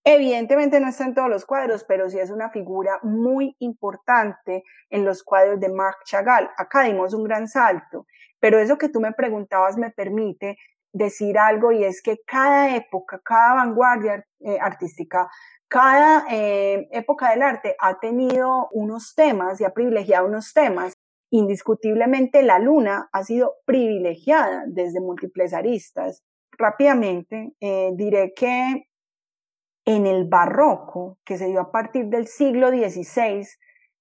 Evidentemente 0.05 0.79
no 0.81 0.89
está 0.89 1.05
en 1.05 1.15
todos 1.15 1.31
los 1.31 1.47
cuadros, 1.47 1.85
pero 1.89 2.11
sí 2.11 2.19
es 2.19 2.31
una 2.31 2.51
figura 2.51 2.99
muy 3.03 3.57
importante 3.61 4.65
en 4.91 5.07
los 5.07 5.23
cuadros 5.23 5.59
de 5.61 5.71
Marc 5.71 6.05
Chagall. 6.05 6.51
Acá 6.59 6.83
dimos 6.83 7.15
un 7.15 7.25
gran 7.25 7.49
salto, 7.49 8.05
pero 8.39 8.59
eso 8.59 8.77
que 8.77 8.91
tú 8.91 9.01
me 9.01 9.13
preguntabas 9.13 9.79
me 9.79 9.91
permite 9.91 10.59
decir 10.93 11.39
algo 11.39 11.73
y 11.73 11.85
es 11.85 12.03
que 12.03 12.19
cada 12.27 12.77
época, 12.77 13.19
cada 13.25 13.55
vanguardia 13.55 14.27
eh, 14.41 14.59
artística, 14.61 15.27
cada 15.69 16.27
eh, 16.31 16.87
época 16.91 17.31
del 17.31 17.41
arte 17.41 17.77
ha 17.79 17.99
tenido 17.99 18.69
unos 18.73 19.15
temas 19.15 19.59
y 19.59 19.65
ha 19.65 19.71
privilegiado 19.71 20.27
unos 20.27 20.53
temas. 20.53 20.93
Indiscutiblemente 21.35 22.43
la 22.43 22.59
luna 22.59 23.09
ha 23.11 23.25
sido 23.25 23.55
privilegiada 23.65 24.65
desde 24.67 25.01
múltiples 25.01 25.55
aristas. 25.55 26.23
Rápidamente 26.59 27.55
eh, 27.59 27.91
diré 27.95 28.35
que 28.37 28.85
en 29.87 30.07
el 30.07 30.29
barroco, 30.29 31.19
que 31.25 31.39
se 31.39 31.47
dio 31.47 31.63
a 31.63 31.73
partir 31.73 32.09
del 32.09 32.27
siglo 32.27 32.69
XVI, 32.69 33.47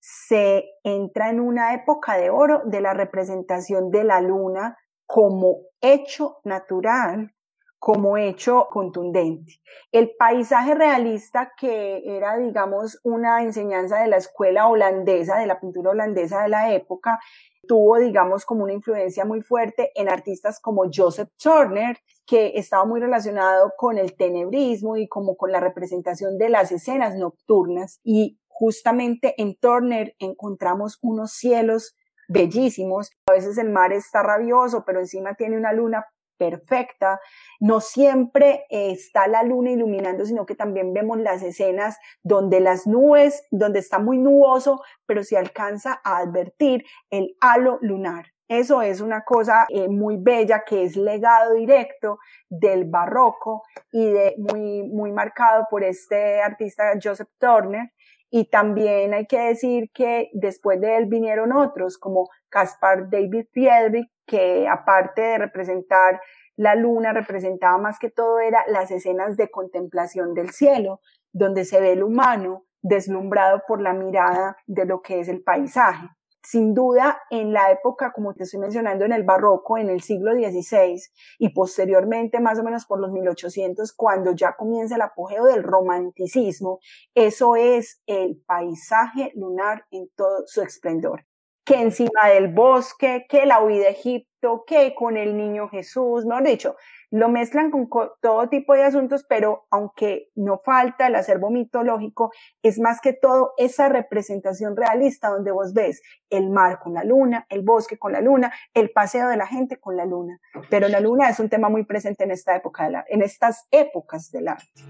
se 0.02 0.66
entra 0.84 1.30
en 1.30 1.40
una 1.40 1.74
época 1.74 2.18
de 2.18 2.30
oro 2.30 2.64
de 2.66 2.82
la 2.82 2.94
representación 2.94 3.92
de 3.92 4.04
la 4.04 4.20
luna 4.20 4.78
como 5.06 5.60
hecho 5.80 6.40
natural, 6.44 7.34
como 7.82 8.16
hecho 8.16 8.68
contundente. 8.70 9.60
El 9.92 10.12
paisaje 10.16 10.76
realista, 10.76 11.54
que 11.58 12.04
era, 12.16 12.38
digamos, 12.38 13.00
una 13.04 13.42
enseñanza 13.42 13.98
de 14.04 14.08
la 14.08 14.18
escuela 14.18 14.68
holandesa, 14.68 15.40
de 15.40 15.48
la 15.48 15.60
pintura 15.60 15.90
holandesa 15.90 16.44
de 16.44 16.50
la 16.50 16.76
época, 16.76 17.20
tuvo, 17.68 17.98
digamos, 17.98 18.46
como 18.46 18.66
una 18.66 18.74
influencia 18.74 19.26
muy 19.26 19.42
fuerte 19.42 19.92
en 19.96 20.10
artistas 20.10 20.60
como 20.60 20.84
Joseph 20.94 21.30
Turner, 21.42 21.98
que 22.28 22.52
estaba 22.54 22.86
muy 22.86 23.02
relacionado 23.02 23.74
con 23.76 23.98
el 23.98 24.16
tenebrismo 24.16 24.96
y 24.96 25.08
como 25.08 25.36
con 25.36 25.52
la 25.52 25.60
representación 25.60 26.38
de 26.38 26.50
las 26.50 26.72
escenas 26.72 27.16
nocturnas. 27.16 28.00
Y 28.04 28.40
justamente 28.48 29.34
en 29.42 29.56
Turner 29.56 30.14
encontramos 30.20 31.00
unos 31.02 31.32
cielos 31.32 31.96
bellísimos. 32.28 33.10
A 33.26 33.34
veces 33.34 33.58
el 33.58 33.72
mar 33.72 33.92
está 33.92 34.22
rabioso, 34.22 34.84
pero 34.86 35.00
encima 35.00 35.34
tiene 35.34 35.58
una 35.58 35.74
luna 35.74 36.06
perfecta. 36.42 37.20
No 37.60 37.82
siempre 37.82 38.66
está 38.72 39.28
la 39.28 39.44
luna 39.44 39.70
iluminando, 39.70 40.26
sino 40.26 40.48
que 40.48 40.56
también 40.56 40.92
vemos 40.92 41.20
las 41.20 41.44
escenas 41.44 42.00
donde 42.24 42.60
las 42.60 42.88
nubes, 42.88 43.46
donde 43.52 43.78
está 43.78 44.00
muy 44.00 44.18
nuboso, 44.18 44.82
pero 45.06 45.24
se 45.24 45.38
alcanza 45.38 46.02
a 46.04 46.18
advertir 46.18 46.84
el 47.12 47.36
halo 47.42 47.78
lunar. 47.82 48.26
Eso 48.48 48.82
es 48.82 49.02
una 49.02 49.24
cosa 49.24 49.66
eh, 49.70 49.88
muy 49.88 50.18
bella 50.18 50.64
que 50.66 50.84
es 50.84 50.98
legado 50.98 51.54
directo 51.54 52.18
del 52.50 52.86
barroco 52.86 53.62
y 53.92 54.04
de 54.04 54.34
muy, 54.40 54.82
muy 54.84 55.12
marcado 55.12 55.68
por 55.70 55.84
este 55.84 56.42
artista 56.42 56.92
Joseph 57.02 57.30
Turner. 57.38 57.92
Y 58.34 58.46
también 58.46 59.14
hay 59.14 59.28
que 59.28 59.40
decir 59.40 59.92
que 59.94 60.30
después 60.34 60.80
de 60.80 60.98
él 60.98 61.06
vinieron 61.08 61.52
otros 61.52 61.98
como 61.98 62.30
Caspar 62.50 63.10
David 63.10 63.46
Friedrich, 63.52 64.10
que 64.26 64.68
aparte 64.70 65.22
de 65.22 65.38
representar 65.38 66.22
la 66.56 66.76
luna, 66.76 67.12
representaba 67.12 67.78
más 67.78 68.00
que 68.00 68.10
todo 68.10 68.40
era 68.40 68.64
las 68.68 68.90
escenas 68.90 69.36
de 69.36 69.52
contemplación 69.52 70.34
del 70.34 70.52
cielo, 70.52 71.02
donde 71.34 71.66
se 71.66 71.82
ve 71.82 71.92
el 71.92 72.04
humano 72.04 72.64
deslumbrado 72.82 73.64
por 73.68 73.82
la 73.82 73.94
mirada 73.94 74.56
de 74.66 74.86
lo 74.86 75.02
que 75.02 75.20
es 75.20 75.28
el 75.28 75.44
paisaje 75.44 76.08
sin 76.44 76.74
duda 76.74 77.22
en 77.30 77.54
la 77.54 77.72
época, 77.72 78.12
como 78.14 78.34
te 78.34 78.44
estoy 78.44 78.60
mencionando, 78.60 79.06
en 79.06 79.14
el 79.14 79.24
barroco, 79.24 79.78
en 79.78 79.90
el 79.90 80.02
siglo 80.02 80.34
XVI 80.34 81.02
y 81.40 81.50
posteriormente, 81.50 82.40
más 82.40 82.60
o 82.60 82.64
menos 82.64 82.86
por 82.86 83.00
los 83.00 83.12
1800, 83.12 83.94
cuando 83.94 84.32
ya 84.34 84.56
comienza 84.56 84.96
el 84.96 85.02
apogeo 85.02 85.46
del 85.46 85.64
romanticismo, 85.64 86.80
eso 87.14 87.56
es 87.56 88.02
el 88.08 88.42
paisaje 88.46 89.32
lunar 89.36 89.86
en 89.92 90.10
todo 90.16 90.44
su 90.48 90.62
esplendor. 90.62 91.26
Que 91.64 91.76
encima 91.76 92.28
del 92.34 92.54
bosque, 92.54 93.26
que 93.30 93.46
la 93.46 93.64
huida 93.64 93.84
de 93.84 93.92
Egipto, 93.92 94.64
que 94.66 94.96
con 94.96 95.16
el 95.16 95.38
niño 95.38 95.70
Jesús, 95.70 96.26
mejor 96.26 96.44
dicho, 96.44 96.76
lo 97.12 97.28
mezclan 97.28 97.72
con 97.72 97.90
todo 98.22 98.48
tipo 98.48 98.74
de 98.74 98.84
asuntos, 98.84 99.26
pero 99.28 99.68
aunque 99.70 100.30
no 100.34 100.58
falta 100.58 101.08
el 101.08 101.16
acervo 101.16 101.50
mitológico, 101.50 102.32
es 102.64 102.80
más 102.80 103.02
que 103.02 103.12
todo 103.12 103.54
esa 103.58 103.90
representación 103.90 104.78
realista 104.78 105.28
donde 105.28 105.52
vos 105.52 105.74
ves 105.74 106.02
el 106.30 106.50
mar 106.50 106.80
con 106.80 106.94
la 106.94 107.04
luna, 107.04 107.46
el 107.50 107.64
bosque 107.64 107.98
con 107.98 108.14
la 108.14 108.22
luna, 108.22 108.54
el 108.74 108.92
paseo 108.92 109.28
de 109.28 109.36
la 109.36 109.46
gente 109.46 109.78
con 109.78 109.98
la 109.98 110.06
luna. 110.06 110.40
Pero 110.70 110.88
la 110.88 111.02
luna 111.02 111.30
es 111.30 111.40
un 111.42 111.50
tema 111.50 111.68
muy 111.68 111.84
presente 111.84 112.24
en 112.24 112.32
esta 112.32 112.56
época 112.56 112.86
de 112.86 112.92
la, 112.92 113.06
en 113.10 113.22
estas 113.22 113.68
épocas 113.72 114.32
del 114.32 114.48
arte. 114.48 114.82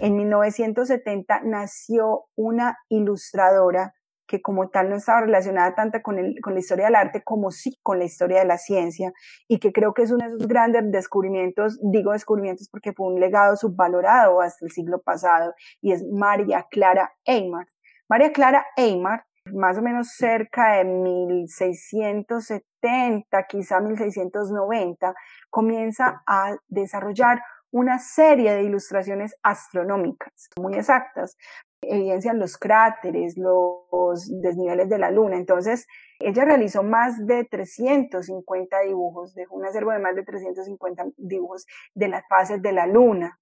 En 0.00 0.16
1970 0.16 1.42
nació 1.44 2.24
una 2.34 2.78
ilustradora 2.88 3.94
que 4.32 4.40
como 4.40 4.70
tal 4.70 4.88
no 4.88 4.96
estaba 4.96 5.20
relacionada 5.20 5.74
tanto 5.74 6.00
con, 6.00 6.18
el, 6.18 6.40
con 6.40 6.54
la 6.54 6.60
historia 6.60 6.86
del 6.86 6.94
arte 6.94 7.22
como 7.22 7.50
sí 7.50 7.78
con 7.82 7.98
la 7.98 8.06
historia 8.06 8.38
de 8.38 8.46
la 8.46 8.56
ciencia 8.56 9.12
y 9.46 9.58
que 9.58 9.74
creo 9.74 9.92
que 9.92 10.04
es 10.04 10.10
uno 10.10 10.26
de 10.26 10.34
esos 10.34 10.48
grandes 10.48 10.90
descubrimientos, 10.90 11.78
digo 11.82 12.12
descubrimientos 12.12 12.70
porque 12.70 12.94
fue 12.94 13.08
un 13.08 13.20
legado 13.20 13.56
subvalorado 13.56 14.40
hasta 14.40 14.64
el 14.64 14.70
siglo 14.70 15.02
pasado 15.02 15.52
y 15.82 15.92
es 15.92 16.02
María 16.10 16.66
Clara 16.70 17.12
Eymar. 17.26 17.66
María 18.08 18.32
Clara 18.32 18.64
Eymar, 18.74 19.26
más 19.52 19.76
o 19.76 19.82
menos 19.82 20.14
cerca 20.16 20.78
de 20.78 20.84
1670, 20.84 23.46
quizá 23.48 23.80
1690, 23.80 25.14
comienza 25.50 26.22
a 26.26 26.56
desarrollar 26.68 27.42
una 27.72 27.98
serie 27.98 28.52
de 28.52 28.62
ilustraciones 28.64 29.34
astronómicas 29.42 30.50
muy 30.60 30.74
exactas. 30.74 31.36
Evidencian 31.80 32.38
los 32.38 32.58
cráteres, 32.58 33.36
los 33.36 34.30
desniveles 34.40 34.88
de 34.88 34.98
la 34.98 35.10
Luna. 35.10 35.36
Entonces, 35.36 35.88
ella 36.20 36.44
realizó 36.44 36.84
más 36.84 37.26
de 37.26 37.44
350 37.44 38.80
dibujos, 38.80 39.34
dejó 39.34 39.56
un 39.56 39.64
acervo 39.64 39.90
de 39.90 39.98
más 39.98 40.14
de 40.14 40.22
350 40.22 41.06
dibujos 41.16 41.66
de 41.94 42.08
las 42.08 42.22
fases 42.28 42.62
de 42.62 42.72
la 42.72 42.86
Luna. 42.86 43.40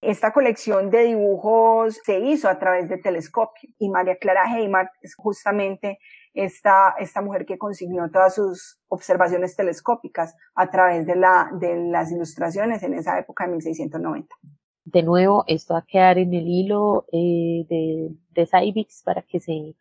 Esta 0.00 0.32
colección 0.32 0.90
de 0.90 1.04
dibujos 1.04 2.00
se 2.04 2.20
hizo 2.20 2.48
a 2.48 2.58
través 2.58 2.88
de 2.88 2.98
telescopio 2.98 3.70
y 3.78 3.88
María 3.88 4.16
Clara 4.16 4.44
Heimart 4.46 4.90
es 5.00 5.14
justamente 5.16 5.98
esta, 6.34 6.94
esta 6.98 7.20
mujer 7.20 7.44
que 7.44 7.58
consignó 7.58 8.10
todas 8.10 8.34
sus 8.34 8.80
observaciones 8.88 9.56
telescópicas 9.56 10.36
a 10.54 10.70
través 10.70 11.06
de, 11.06 11.16
la, 11.16 11.50
de 11.58 11.76
las 11.90 12.10
ilustraciones 12.10 12.82
en 12.82 12.94
esa 12.94 13.18
época 13.18 13.44
de 13.44 13.52
1690. 13.52 14.34
De 14.84 15.02
nuevo, 15.02 15.44
esto 15.46 15.74
va 15.74 15.80
a 15.80 15.86
quedar 15.86 16.18
en 16.18 16.34
el 16.34 16.46
hilo 16.48 17.06
eh, 17.12 17.66
de, 17.68 18.10
de 18.30 18.86
para 19.04 19.22
que 19.22 19.40
se 19.40 19.76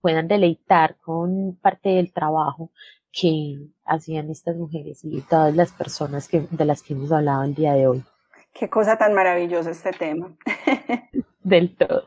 puedan 0.00 0.28
deleitar 0.28 0.96
con 0.96 1.56
parte 1.60 1.90
del 1.90 2.12
trabajo 2.12 2.70
que 3.12 3.58
hacían 3.84 4.30
estas 4.30 4.56
mujeres 4.56 5.00
y 5.04 5.20
todas 5.22 5.54
las 5.54 5.72
personas 5.72 6.28
que, 6.28 6.46
de 6.50 6.64
las 6.64 6.82
que 6.82 6.94
hemos 6.94 7.12
hablado 7.12 7.42
el 7.44 7.54
día 7.54 7.74
de 7.74 7.86
hoy. 7.86 8.04
Qué 8.52 8.68
cosa 8.68 8.96
tan 8.96 9.14
maravillosa 9.14 9.70
este 9.70 9.92
tema. 9.92 10.36
del 11.42 11.76
todo. 11.76 12.04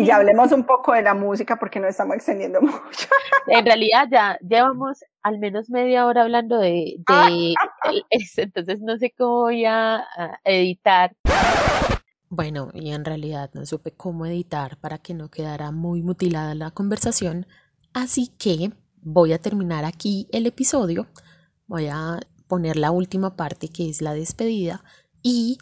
Y 0.00 0.06
ya 0.06 0.16
hablemos 0.16 0.50
un 0.52 0.64
poco 0.64 0.94
de 0.94 1.02
la 1.02 1.12
música 1.12 1.58
porque 1.58 1.78
no 1.78 1.86
estamos 1.86 2.16
extendiendo 2.16 2.60
mucho. 2.62 3.08
En 3.46 3.66
realidad 3.66 4.08
ya 4.10 4.38
llevamos 4.40 5.04
al 5.22 5.38
menos 5.38 5.68
media 5.68 6.06
hora 6.06 6.22
hablando 6.22 6.58
de, 6.58 6.96
de 7.06 7.54
eso, 8.10 8.40
entonces 8.40 8.80
no 8.80 8.96
sé 8.96 9.12
cómo 9.16 9.40
voy 9.42 9.66
a, 9.66 10.06
editar. 10.44 11.14
Bueno, 12.30 12.70
y 12.72 12.92
en 12.92 13.04
realidad 13.04 13.50
no 13.52 13.66
supe 13.66 13.92
cómo 13.92 14.24
editar 14.24 14.78
para 14.78 14.96
que 14.96 15.12
no 15.12 15.30
quedara 15.30 15.70
muy 15.70 16.02
mutilada 16.02 16.54
la 16.54 16.70
conversación, 16.70 17.46
así 17.92 18.28
que 18.38 18.70
voy 19.02 19.34
a 19.34 19.38
terminar 19.38 19.84
aquí 19.84 20.28
el 20.32 20.46
episodio, 20.46 21.08
voy 21.66 21.88
a 21.88 22.20
poner 22.48 22.76
la 22.76 22.90
última 22.90 23.36
parte 23.36 23.68
que 23.68 23.90
es 23.90 24.00
la 24.00 24.14
despedida 24.14 24.82
y 25.22 25.58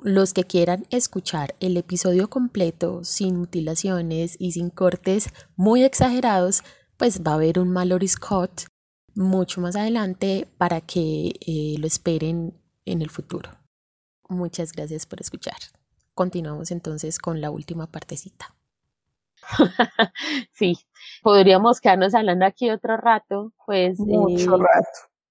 los 0.00 0.32
que 0.32 0.44
quieran 0.44 0.86
escuchar 0.90 1.54
el 1.60 1.76
episodio 1.76 2.28
completo 2.30 3.04
sin 3.04 3.36
mutilaciones 3.36 4.36
y 4.38 4.52
sin 4.52 4.70
cortes 4.70 5.30
muy 5.56 5.84
exagerados, 5.84 6.62
pues 6.96 7.22
va 7.22 7.32
a 7.32 7.34
haber 7.34 7.58
un 7.58 7.70
Mallory 7.70 8.08
Scott 8.08 8.66
mucho 9.14 9.60
más 9.60 9.76
adelante 9.76 10.48
para 10.58 10.80
que 10.80 11.32
eh, 11.46 11.76
lo 11.78 11.86
esperen 11.86 12.54
en 12.84 13.02
el 13.02 13.10
futuro. 13.10 13.50
Muchas 14.28 14.72
gracias 14.72 15.06
por 15.06 15.20
escuchar. 15.20 15.56
Continuamos 16.14 16.70
entonces 16.70 17.18
con 17.18 17.40
la 17.40 17.50
última 17.50 17.86
partecita. 17.86 18.54
sí, 20.52 20.76
podríamos 21.22 21.80
quedarnos 21.80 22.14
hablando 22.14 22.44
aquí 22.44 22.70
otro 22.70 22.96
rato, 22.96 23.52
pues. 23.66 23.98
Mucho 23.98 24.56
eh, 24.56 24.58
rato. 24.58 24.88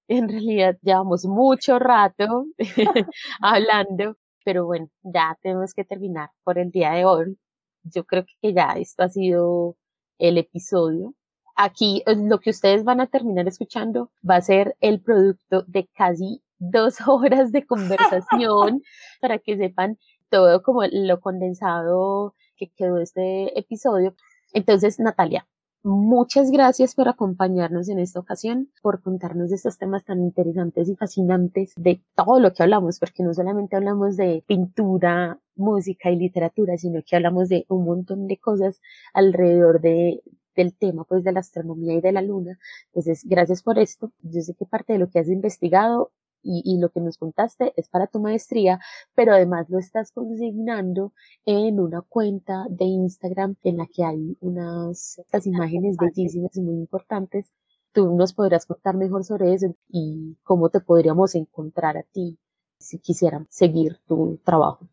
En 0.07 0.29
realidad 0.29 0.77
llevamos 0.81 1.25
mucho 1.25 1.79
rato 1.79 2.45
hablando, 3.41 4.17
pero 4.47 4.65
bueno, 4.65 4.89
ya 5.03 5.37
tenemos 5.41 5.73
que 5.73 5.83
terminar 5.83 6.29
por 6.45 6.57
el 6.57 6.71
día 6.71 6.91
de 6.91 7.03
hoy. 7.03 7.37
Yo 7.83 8.05
creo 8.05 8.23
que 8.41 8.53
ya 8.53 8.75
esto 8.77 9.03
ha 9.03 9.09
sido 9.09 9.75
el 10.19 10.37
episodio. 10.37 11.15
Aquí 11.57 12.01
eh, 12.05 12.15
lo 12.15 12.39
que 12.39 12.51
ustedes 12.51 12.85
van 12.85 13.01
a 13.01 13.07
terminar 13.07 13.45
escuchando 13.49 14.09
va 14.27 14.37
a 14.37 14.41
ser 14.41 14.77
el 14.79 15.01
producto 15.01 15.63
de 15.67 15.89
casi 15.93 16.41
dos 16.59 16.95
horas 17.07 17.51
de 17.51 17.65
conversación 17.65 18.83
para 19.21 19.37
que 19.37 19.57
sepan 19.57 19.97
todo 20.29 20.63
como 20.63 20.83
lo 20.89 21.19
condensado 21.19 22.33
que 22.55 22.69
quedó 22.69 22.99
este 22.99 23.59
episodio. 23.59 24.15
Entonces, 24.53 24.97
Natalia, 24.97 25.45
Muchas 25.89 26.51
gracias 26.51 26.95
por 26.95 27.07
acompañarnos 27.07 27.87
en 27.87 27.99
esta 27.99 28.19
ocasión, 28.19 28.69
por 28.81 29.01
contarnos 29.01 29.53
estos 29.53 29.77
temas 29.77 30.03
tan 30.03 30.19
interesantes 30.19 30.89
y 30.89 30.97
fascinantes 30.97 31.71
de 31.77 32.01
todo 32.13 32.41
lo 32.41 32.51
que 32.53 32.61
hablamos, 32.61 32.99
porque 32.99 33.23
no 33.23 33.33
solamente 33.33 33.77
hablamos 33.77 34.17
de 34.17 34.43
pintura, 34.45 35.39
música 35.55 36.11
y 36.11 36.17
literatura, 36.17 36.77
sino 36.77 37.01
que 37.07 37.15
hablamos 37.15 37.47
de 37.47 37.65
un 37.69 37.85
montón 37.85 38.27
de 38.27 38.37
cosas 38.37 38.81
alrededor 39.13 39.79
de, 39.79 40.21
del 40.57 40.73
tema, 40.75 41.05
pues 41.05 41.23
de 41.23 41.31
la 41.31 41.39
astronomía 41.39 41.93
y 41.93 42.01
de 42.01 42.11
la 42.11 42.21
luna. 42.21 42.59
Entonces, 42.87 43.23
gracias 43.23 43.63
por 43.63 43.79
esto. 43.79 44.11
Yo 44.23 44.41
sé 44.41 44.55
que 44.55 44.65
parte 44.65 44.91
de 44.91 44.99
lo 44.99 45.09
que 45.09 45.19
has 45.19 45.29
investigado 45.29 46.11
y, 46.43 46.77
lo 46.79 46.89
que 46.89 47.01
nos 47.01 47.17
contaste 47.17 47.73
es 47.75 47.89
para 47.89 48.07
tu 48.07 48.19
maestría, 48.19 48.79
pero 49.15 49.33
además 49.33 49.69
lo 49.69 49.79
estás 49.79 50.11
consignando 50.11 51.13
en 51.45 51.79
una 51.79 52.01
cuenta 52.01 52.65
de 52.69 52.85
Instagram 52.85 53.55
en 53.63 53.77
la 53.77 53.87
que 53.87 54.03
hay 54.03 54.37
unas 54.41 55.17
estas 55.19 55.45
imágenes 55.47 55.97
bellísimas 55.97 56.55
y 56.55 56.61
muy 56.61 56.75
importantes. 56.75 57.51
Tú 57.91 58.15
nos 58.15 58.33
podrás 58.33 58.65
contar 58.65 58.95
mejor 58.95 59.23
sobre 59.23 59.53
eso 59.53 59.67
y 59.89 60.37
cómo 60.43 60.69
te 60.69 60.79
podríamos 60.79 61.35
encontrar 61.35 61.97
a 61.97 62.03
ti 62.03 62.37
si 62.79 62.99
quisieran 62.99 63.47
seguir 63.49 63.99
tu 64.07 64.39
trabajo. 64.43 64.87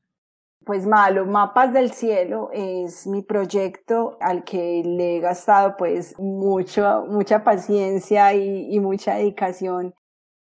Pues 0.64 0.86
malo, 0.86 1.26
Mapas 1.26 1.74
del 1.74 1.92
Cielo 1.92 2.48
es 2.52 3.06
mi 3.06 3.20
proyecto 3.20 4.16
al 4.20 4.44
que 4.44 4.82
le 4.82 5.16
he 5.16 5.20
gastado 5.20 5.76
pues 5.76 6.18
mucho, 6.18 7.04
mucha 7.06 7.44
paciencia 7.44 8.32
y, 8.32 8.74
y 8.74 8.80
mucha 8.80 9.16
dedicación 9.16 9.94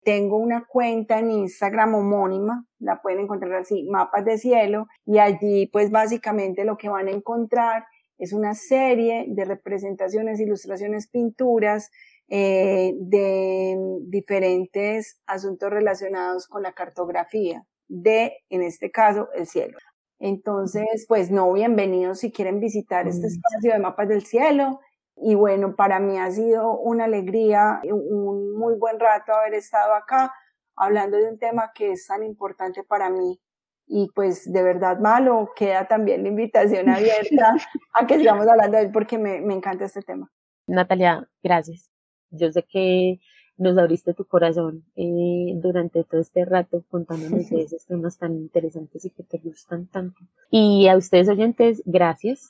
tengo 0.04 0.38
una 0.38 0.66
cuenta 0.66 1.20
en 1.20 1.32
Instagram 1.32 1.95
homónima, 1.95 2.66
la 2.80 3.02
pueden 3.02 3.22
encontrar 3.22 3.54
así, 3.54 3.84
mapas 3.84 4.26
de 4.26 4.38
cielo, 4.38 4.88
y 5.06 5.20
allí 5.20 5.68
pues 5.68 5.91
básicamente 5.91 6.66
lo 6.66 6.78
que 6.78 6.89
van 6.89 7.08
a 7.08 7.12
encontrar 7.12 7.86
es 8.18 8.34
una 8.34 8.54
serie 8.54 9.26
de 9.30 9.45
representaciones, 9.45 10.39
ilustraciones, 10.39 11.08
pinturas 11.08 11.89
eh, 12.30 12.93
de 12.97 13.76
diferentes 14.04 15.20
asuntos 15.26 15.70
relacionados 15.70 16.47
con 16.47 16.64
la 16.64 16.74
cartografía 16.74 17.66
de, 17.88 18.38
en 18.49 18.62
este 18.62 18.91
caso, 18.91 19.28
el 19.36 19.47
cielo. 19.47 19.78
Entonces, 20.20 21.06
pues 21.08 21.32
no, 21.32 21.52
bienvenidos 21.52 22.20
si 22.20 22.32
quieren 22.32 22.60
visitar 22.60 23.08
este 23.08 23.28
espacio 23.28 23.74
de 23.74 23.80
mapas 23.80 24.08
del 24.08 24.24
cielo. 24.24 24.80
Y 25.16 25.36
bueno, 25.36 25.76
para 25.76 25.99
mí 25.99 26.18
ha 26.18 26.32
sido 26.32 26.78
una 26.80 27.05
alegría, 27.05 27.82
un 27.84 28.57
muy 28.57 28.76
buen 28.76 28.99
rato 28.99 29.34
haber 29.34 29.53
estado 29.53 29.93
acá 29.93 30.34
hablando 30.76 31.18
de 31.18 31.30
un 31.30 31.38
tema 31.38 31.72
que 31.74 31.91
es 31.91 32.07
tan 32.07 32.24
importante 32.24 32.84
para 32.84 33.09
mí. 33.09 33.39
Y 33.88 34.09
pues 34.16 34.51
de 34.51 34.64
verdad 34.64 34.99
malo, 34.99 35.51
queda 35.55 35.88
también 35.88 36.24
la 36.24 36.30
invitación 36.30 36.89
abierta 36.89 37.55
a 37.93 38.07
que 38.07 38.18
sigamos 38.18 38.47
hablando 38.47 38.78
de 38.78 38.86
él 38.86 38.91
porque 38.91 39.18
me, 39.18 39.41
me 39.41 39.53
encanta 39.53 39.86
este 39.86 40.01
tema. 40.01 40.32
Natalia, 40.66 41.28
gracias. 41.43 41.91
Yo 42.30 42.51
sé 42.51 42.64
que 42.64 43.20
nos 43.57 43.78
abriste 43.78 44.14
tu 44.14 44.26
corazón 44.26 44.86
eh, 44.95 45.53
durante 45.55 46.03
todo 46.03 46.22
este 46.22 46.45
rato 46.45 46.84
contándonos 46.89 47.49
de 47.49 47.62
esos 47.64 47.86
temas 47.86 48.18
tan 48.18 48.34
interesantes 48.38 49.05
y 49.05 49.09
que 49.12 49.24
te 49.24 49.38
gustan 49.39 49.88
tanto. 49.88 50.22
Y 50.49 50.88
a 50.88 50.95
ustedes 50.95 51.30
oyentes, 51.30 51.84
gracias 51.86 52.49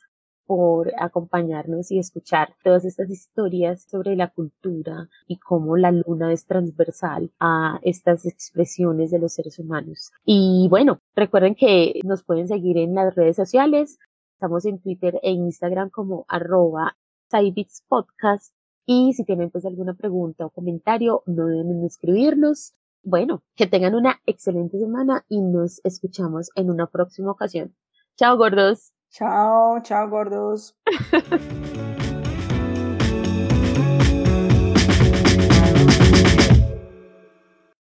por 0.52 0.92
acompañarnos 0.98 1.92
y 1.92 2.00
escuchar 2.00 2.54
todas 2.62 2.84
estas 2.84 3.10
historias 3.10 3.84
sobre 3.90 4.18
la 4.18 4.28
cultura 4.28 5.08
y 5.26 5.38
cómo 5.38 5.78
la 5.78 5.94
luna 5.94 6.34
es 6.34 6.46
transversal 6.46 7.32
a 7.40 7.80
estas 7.84 8.26
expresiones 8.26 9.12
de 9.12 9.20
los 9.20 9.32
seres 9.32 9.60
humanos. 9.60 10.12
Y 10.26 10.68
bueno, 10.70 11.00
recuerden 11.16 11.56
que 11.56 12.02
nos 12.04 12.26
pueden 12.26 12.50
seguir 12.50 12.78
en 12.80 12.96
las 12.96 13.16
redes 13.16 13.38
sociales. 13.38 13.98
Estamos 14.34 14.66
en 14.66 14.80
Twitter 14.82 15.22
e 15.24 15.32
Instagram 15.32 15.90
como 15.90 16.26
arroba 16.28 16.98
Podcast. 17.88 18.54
Y 18.86 19.14
si 19.14 19.24
tienen 19.24 19.52
pues 19.52 19.66
alguna 19.66 19.94
pregunta 19.94 20.46
o 20.46 20.50
comentario, 20.50 21.24
no 21.28 21.46
deben 21.46 21.86
escribirnos. 21.86 22.74
Bueno, 23.04 23.42
que 23.56 23.68
tengan 23.68 23.96
una 23.96 24.20
excelente 24.26 24.78
semana 24.78 25.24
y 25.30 25.40
nos 25.40 25.80
escuchamos 25.86 26.50
en 26.56 26.70
una 26.70 26.88
próxima 26.88 27.32
ocasión. 27.32 27.74
Chao, 28.18 28.36
gordos. 28.36 28.92
Chao, 29.12 29.82
chao 29.82 30.08
gordos. 30.08 30.74